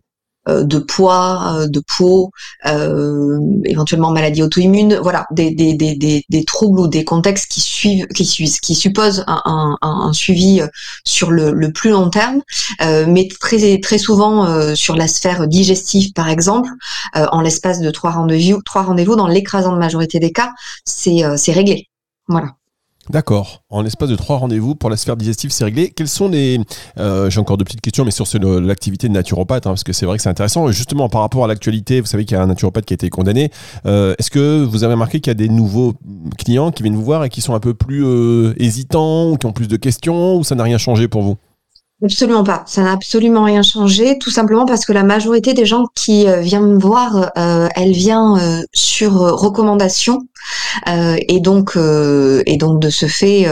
de 0.47 0.79
poids, 0.79 1.55
euh, 1.59 1.67
de 1.67 1.81
peau, 1.97 2.31
euh, 2.65 3.39
éventuellement 3.65 4.11
maladie 4.11 4.43
auto-immune, 4.43 4.99
voilà, 5.01 5.25
des, 5.31 5.51
des, 5.51 5.73
des, 5.73 5.95
des, 6.29 6.43
troubles 6.45 6.79
ou 6.79 6.87
des 6.87 7.03
contextes 7.03 7.47
qui 7.51 7.61
suivent, 7.61 8.07
qui, 8.07 8.25
suivent- 8.25 8.59
qui 8.59 8.75
supposent 8.75 9.23
un, 9.27 9.41
un, 9.45 9.77
un- 9.81 10.13
suivi 10.13 10.61
euh, 10.61 10.67
sur 11.05 11.31
le, 11.31 11.51
le 11.51 11.71
plus 11.71 11.89
long 11.89 12.09
terme, 12.09 12.41
euh, 12.81 13.05
mais 13.07 13.27
très 13.39 13.79
très 13.79 13.97
souvent 13.97 14.45
euh, 14.45 14.75
sur 14.75 14.95
la 14.95 15.07
sphère 15.07 15.47
digestive 15.47 16.13
par 16.13 16.29
exemple, 16.29 16.69
euh, 17.15 17.25
en 17.31 17.41
l'espace 17.41 17.79
de 17.79 17.89
trois 17.91 18.11
rendez-vous, 18.11 18.61
trois 18.63 18.83
rendez-vous 18.83 19.15
dans 19.15 19.27
l'écrasante 19.27 19.77
majorité 19.79 20.19
des 20.19 20.31
cas, 20.31 20.51
c'est 20.85 21.23
euh, 21.23 21.37
c'est 21.37 21.53
réglé. 21.53 21.89
Voilà. 22.27 22.49
D'accord. 23.09 23.61
En 23.69 23.83
l'espace 23.83 24.09
de 24.09 24.15
trois 24.15 24.37
rendez-vous 24.37 24.73
pour 24.73 24.89
la 24.89 24.97
sphère 24.97 25.15
digestive, 25.15 25.51
c'est 25.51 25.63
réglé. 25.63 25.91
Quelles 25.91 26.07
sont 26.07 26.27
les... 26.27 26.59
euh, 26.97 27.29
J'ai 27.29 27.39
encore 27.39 27.57
deux 27.57 27.63
petites 27.63 27.81
questions, 27.81 28.03
mais 28.03 28.11
sur 28.11 28.25
l'activité 28.59 29.07
de 29.07 29.13
naturopathe, 29.13 29.67
hein, 29.67 29.71
parce 29.71 29.83
que 29.83 29.93
c'est 29.93 30.07
vrai 30.07 30.17
que 30.17 30.23
c'est 30.23 30.29
intéressant. 30.29 30.71
Justement, 30.71 31.07
par 31.07 31.21
rapport 31.21 31.45
à 31.45 31.47
l'actualité, 31.47 32.01
vous 32.01 32.07
savez 32.07 32.25
qu'il 32.25 32.35
y 32.35 32.39
a 32.39 32.43
un 32.43 32.47
naturopathe 32.47 32.85
qui 32.85 32.93
a 32.93 32.95
été 32.95 33.09
condamné. 33.11 33.51
Euh, 33.85 34.15
Est-ce 34.17 34.31
que 34.31 34.63
vous 34.63 34.83
avez 34.83 34.93
remarqué 34.93 35.19
qu'il 35.19 35.29
y 35.29 35.31
a 35.31 35.35
des 35.35 35.49
nouveaux 35.49 35.93
clients 36.37 36.71
qui 36.71 36.81
viennent 36.81 36.95
vous 36.95 37.03
voir 37.03 37.23
et 37.23 37.29
qui 37.29 37.41
sont 37.41 37.53
un 37.53 37.59
peu 37.59 37.75
plus 37.75 38.03
euh, 38.03 38.53
hésitants 38.57 39.29
ou 39.31 39.37
qui 39.37 39.45
ont 39.45 39.53
plus 39.53 39.67
de 39.67 39.77
questions, 39.77 40.37
ou 40.37 40.43
ça 40.43 40.55
n'a 40.55 40.63
rien 40.63 40.79
changé 40.79 41.07
pour 41.07 41.21
vous? 41.21 41.37
Absolument 42.05 42.43
pas. 42.43 42.63
Ça 42.67 42.83
n'a 42.83 42.91
absolument 42.91 43.43
rien 43.43 43.63
changé, 43.63 44.17
tout 44.19 44.29
simplement 44.29 44.65
parce 44.65 44.85
que 44.85 44.93
la 44.93 45.03
majorité 45.03 45.53
des 45.53 45.65
gens 45.65 45.85
qui 45.95 46.27
euh, 46.27 46.39
viennent 46.41 46.73
me 46.75 46.79
voir, 46.79 47.31
euh, 47.37 47.67
elle 47.75 47.93
vient 47.93 48.37
euh, 48.37 48.61
sur 48.73 49.21
euh, 49.21 49.33
recommandation, 49.33 50.19
Euh, 50.87 51.15
et 51.27 51.39
donc 51.39 51.77
et 52.45 52.57
donc 52.57 52.79
de 52.79 52.89
ce 52.89 53.07
fait, 53.07 53.47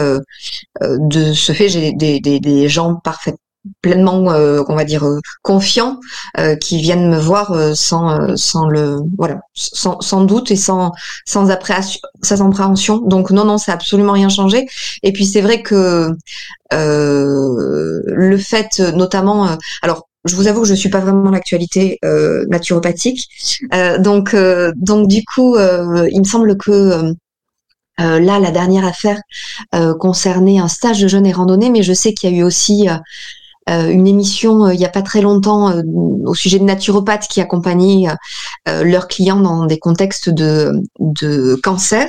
de 0.80 1.32
ce 1.32 1.52
fait, 1.52 1.68
j'ai 1.68 1.92
des, 1.92 2.20
des, 2.20 2.38
des 2.38 2.68
gens 2.68 2.94
parfaits 2.96 3.36
pleinement 3.80 4.30
euh, 4.32 4.62
on 4.68 4.74
va 4.74 4.84
dire 4.84 5.04
euh, 5.04 5.20
confiants 5.42 6.00
euh, 6.38 6.56
qui 6.56 6.80
viennent 6.80 7.08
me 7.10 7.18
voir 7.18 7.52
euh, 7.52 7.74
sans 7.74 8.36
sans 8.36 8.68
le 8.68 8.98
voilà 9.18 9.40
sans, 9.54 10.00
sans 10.00 10.24
doute 10.24 10.50
et 10.50 10.56
sans 10.56 10.92
sans 11.26 11.50
appréhension 11.50 12.00
sans 12.22 12.46
appréhension. 12.46 12.98
Donc 12.98 13.30
non 13.30 13.44
non 13.44 13.58
ça 13.58 13.72
a 13.72 13.74
absolument 13.74 14.12
rien 14.12 14.28
changé. 14.28 14.66
Et 15.02 15.12
puis 15.12 15.26
c'est 15.26 15.40
vrai 15.40 15.62
que 15.62 16.10
le 16.70 18.36
fait 18.38 18.80
notamment 18.94 19.56
alors 19.82 20.08
je 20.24 20.36
vous 20.36 20.48
avoue 20.48 20.62
que 20.62 20.68
je 20.68 20.74
suis 20.74 20.88
pas 20.88 21.00
vraiment 21.00 21.30
l'actualité 21.30 21.98
naturopathique. 22.48 23.28
Donc 23.98 24.34
donc 24.76 25.08
du 25.08 25.22
coup 25.24 25.56
il 25.56 26.18
me 26.18 26.24
semble 26.24 26.56
que 26.56 27.14
là 27.98 28.38
la 28.38 28.50
dernière 28.50 28.84
affaire 28.84 29.20
concernait 29.98 30.58
un 30.58 30.68
stage 30.68 31.00
de 31.00 31.08
jeûne 31.08 31.26
et 31.26 31.32
randonnée 31.32 31.70
mais 31.70 31.82
je 31.82 31.92
sais 31.92 32.12
qu'il 32.12 32.30
y 32.30 32.34
a 32.34 32.38
eu 32.38 32.42
aussi 32.42 32.88
une 33.68 34.06
émission 34.06 34.66
euh, 34.66 34.74
il 34.74 34.80
y 34.80 34.84
a 34.84 34.90
pas 34.90 35.02
très 35.02 35.20
longtemps 35.20 35.70
euh, 35.70 35.82
au 36.24 36.34
sujet 36.34 36.58
de 36.58 36.64
naturopathes 36.64 37.28
qui 37.28 37.40
accompagnaient 37.40 38.08
euh, 38.08 38.14
euh, 38.68 38.84
leurs 38.84 39.08
clients 39.08 39.40
dans 39.40 39.66
des 39.66 39.78
contextes 39.78 40.30
de, 40.30 40.72
de 41.00 41.54
cancer. 41.62 42.08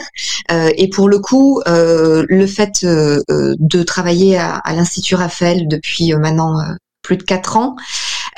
Euh, 0.52 0.70
et 0.78 0.90
pour 0.90 1.10
le 1.10 1.20
coup, 1.20 1.62
euh, 1.68 2.26
le 2.28 2.48
fait 2.48 2.84
euh, 2.84 3.22
euh, 3.30 3.56
de 3.60 3.84
travailler 3.84 4.38
à, 4.38 4.56
à 4.56 4.74
l'Institut 4.74 5.16
Raphaël 5.16 5.68
depuis 5.68 6.14
euh, 6.14 6.20
maintenant 6.20 6.60
euh, 6.60 6.74
plus 7.02 7.18
de 7.18 7.24
quatre 7.24 7.58
ans 7.58 7.76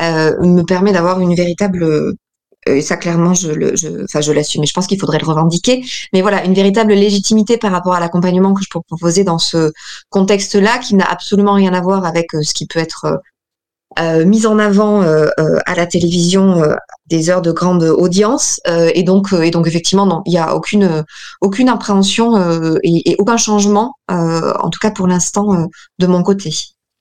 euh, 0.01 0.35
me 0.41 0.63
permet 0.63 0.91
d'avoir 0.91 1.19
une 1.19 1.35
véritable 1.35 2.13
et 2.67 2.81
ça 2.81 2.97
clairement 2.97 3.33
je 3.33 3.51
le 3.51 3.75
je, 3.75 4.03
enfin 4.03 4.21
je 4.21 4.31
l'assume. 4.31 4.63
Et 4.63 4.67
je 4.67 4.73
pense 4.73 4.87
qu'il 4.87 4.99
faudrait 4.99 5.19
le 5.19 5.27
revendiquer. 5.27 5.83
Mais 6.13 6.21
voilà 6.21 6.43
une 6.45 6.53
véritable 6.53 6.93
légitimité 6.93 7.57
par 7.57 7.71
rapport 7.71 7.93
à 7.93 7.99
l'accompagnement 7.99 8.53
que 8.53 8.63
je 8.63 8.69
peux 8.71 8.81
proposer 8.87 9.23
dans 9.23 9.39
ce 9.39 9.71
contexte 10.09 10.55
là 10.55 10.77
qui 10.79 10.95
n'a 10.95 11.05
absolument 11.05 11.53
rien 11.53 11.73
à 11.73 11.81
voir 11.81 12.05
avec 12.05 12.27
ce 12.31 12.53
qui 12.53 12.67
peut 12.67 12.79
être 12.79 13.21
euh, 13.99 14.25
mis 14.25 14.45
en 14.45 14.59
avant 14.59 15.01
euh, 15.01 15.27
euh, 15.39 15.57
à 15.65 15.73
la 15.73 15.87
télévision 15.87 16.61
des 17.07 17.29
heures 17.29 17.41
de 17.41 17.51
grande 17.51 17.83
audience. 17.83 18.59
Et 18.67 19.03
donc 19.03 19.33
et 19.33 19.51
donc 19.51 19.67
effectivement 19.67 20.05
non 20.05 20.21
il 20.25 20.31
n'y 20.31 20.37
a 20.39 20.55
aucune 20.55 21.03
aucune 21.41 21.69
appréhension 21.69 22.37
et, 22.83 23.11
et, 23.11 23.15
aucun 23.17 23.37
changement 23.37 23.95
en 24.09 24.69
tout 24.69 24.79
cas 24.79 24.91
pour 24.91 25.07
l'instant 25.07 25.67
de 25.99 26.07
mon 26.07 26.23
côté. 26.23 26.51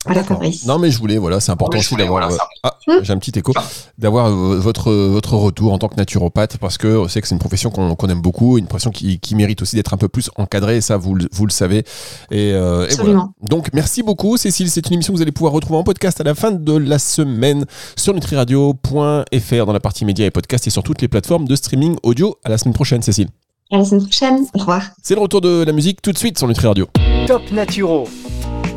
Voilà, 0.07 0.23
non 0.66 0.79
mais 0.79 0.90
je 0.90 0.99
voulais 0.99 1.19
voilà 1.19 1.40
c'est 1.40 1.53
important 1.53 1.79
aussi 1.79 1.97
d'avoir 1.97 2.31
ah, 2.62 2.79
hmm 2.87 3.03
j'ai 3.03 3.12
un 3.12 3.19
petit 3.19 3.37
écho 3.38 3.53
d'avoir 3.99 4.31
votre 4.31 4.92
votre 4.92 5.35
retour 5.35 5.73
en 5.73 5.79
tant 5.79 5.88
que 5.88 5.97
naturopathe 5.97 6.59
parce 6.59 6.79
que 6.79 6.87
on 6.99 7.09
sait 7.09 7.21
que 7.21 7.29
c'est 7.29 7.35
une 7.35 7.40
profession 7.40 7.71
qu'on 7.71 8.09
aime 8.09 8.21
beaucoup 8.21 8.59
une 8.59 8.66
profession 8.66 8.90
qui, 8.90 9.19
qui 9.19 9.35
mérite 9.35 9.62
aussi 9.62 9.77
d'être 9.77 9.92
un 9.95 9.97
peu 9.97 10.09
plus 10.09 10.31
encadrée 10.37 10.77
et 10.77 10.81
ça 10.81 10.97
vous 10.97 11.16
vous 11.33 11.47
le 11.47 11.53
savez. 11.53 11.85
Et, 12.31 12.51
et 12.51 12.95
voilà. 12.99 13.29
donc 13.42 13.71
merci 13.73 14.03
beaucoup 14.03 14.37
Cécile. 14.37 14.71
C'est 14.71 14.87
une 14.87 14.95
émission 14.95 15.12
que 15.12 15.19
vous 15.19 15.23
allez 15.23 15.33
pouvoir 15.33 15.53
retrouver 15.53 15.79
en 15.79 15.85
podcast 15.85 16.21
à 16.21 16.25
la 16.25 16.35
fin 16.35 16.51
de 16.51 16.77
la 16.77 16.99
semaine 16.99 17.64
sur 17.97 18.14
nutriradio.fr 18.14 19.66
dans 19.66 19.73
la 19.73 19.81
partie 19.81 20.05
médias 20.05 20.27
et 20.27 20.31
podcasts 20.31 20.66
et 20.66 20.71
sur 20.71 20.83
toutes 20.83 21.03
les 21.03 21.09
plateformes 21.09 21.47
de 21.47 21.57
streaming 21.57 21.97
audio. 22.03 22.37
À 22.45 22.49
la 22.49 22.59
semaine 22.59 22.75
prochaine 22.75 23.03
Cécile. 23.03 23.29
À 23.71 23.79
la 23.79 23.85
semaine 23.85 24.03
prochaine. 24.03 24.47
Au 24.55 24.59
revoir. 24.59 24.83
C'est 25.03 25.14
le 25.14 25.21
retour 25.21 25.40
de 25.40 25.64
la 25.64 25.73
musique 25.73 26.01
tout 26.03 26.12
de 26.12 26.19
suite 26.19 26.38
sur 26.38 26.47
Nutri 26.47 26.66
Radio. 26.66 26.88
Top 27.27 27.42
Naturo 27.53 28.07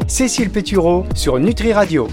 Cécile 0.09 0.49
Pétureau 0.49 1.05
sur 1.13 1.39
Nutri 1.39 1.71
Radio. 1.71 2.07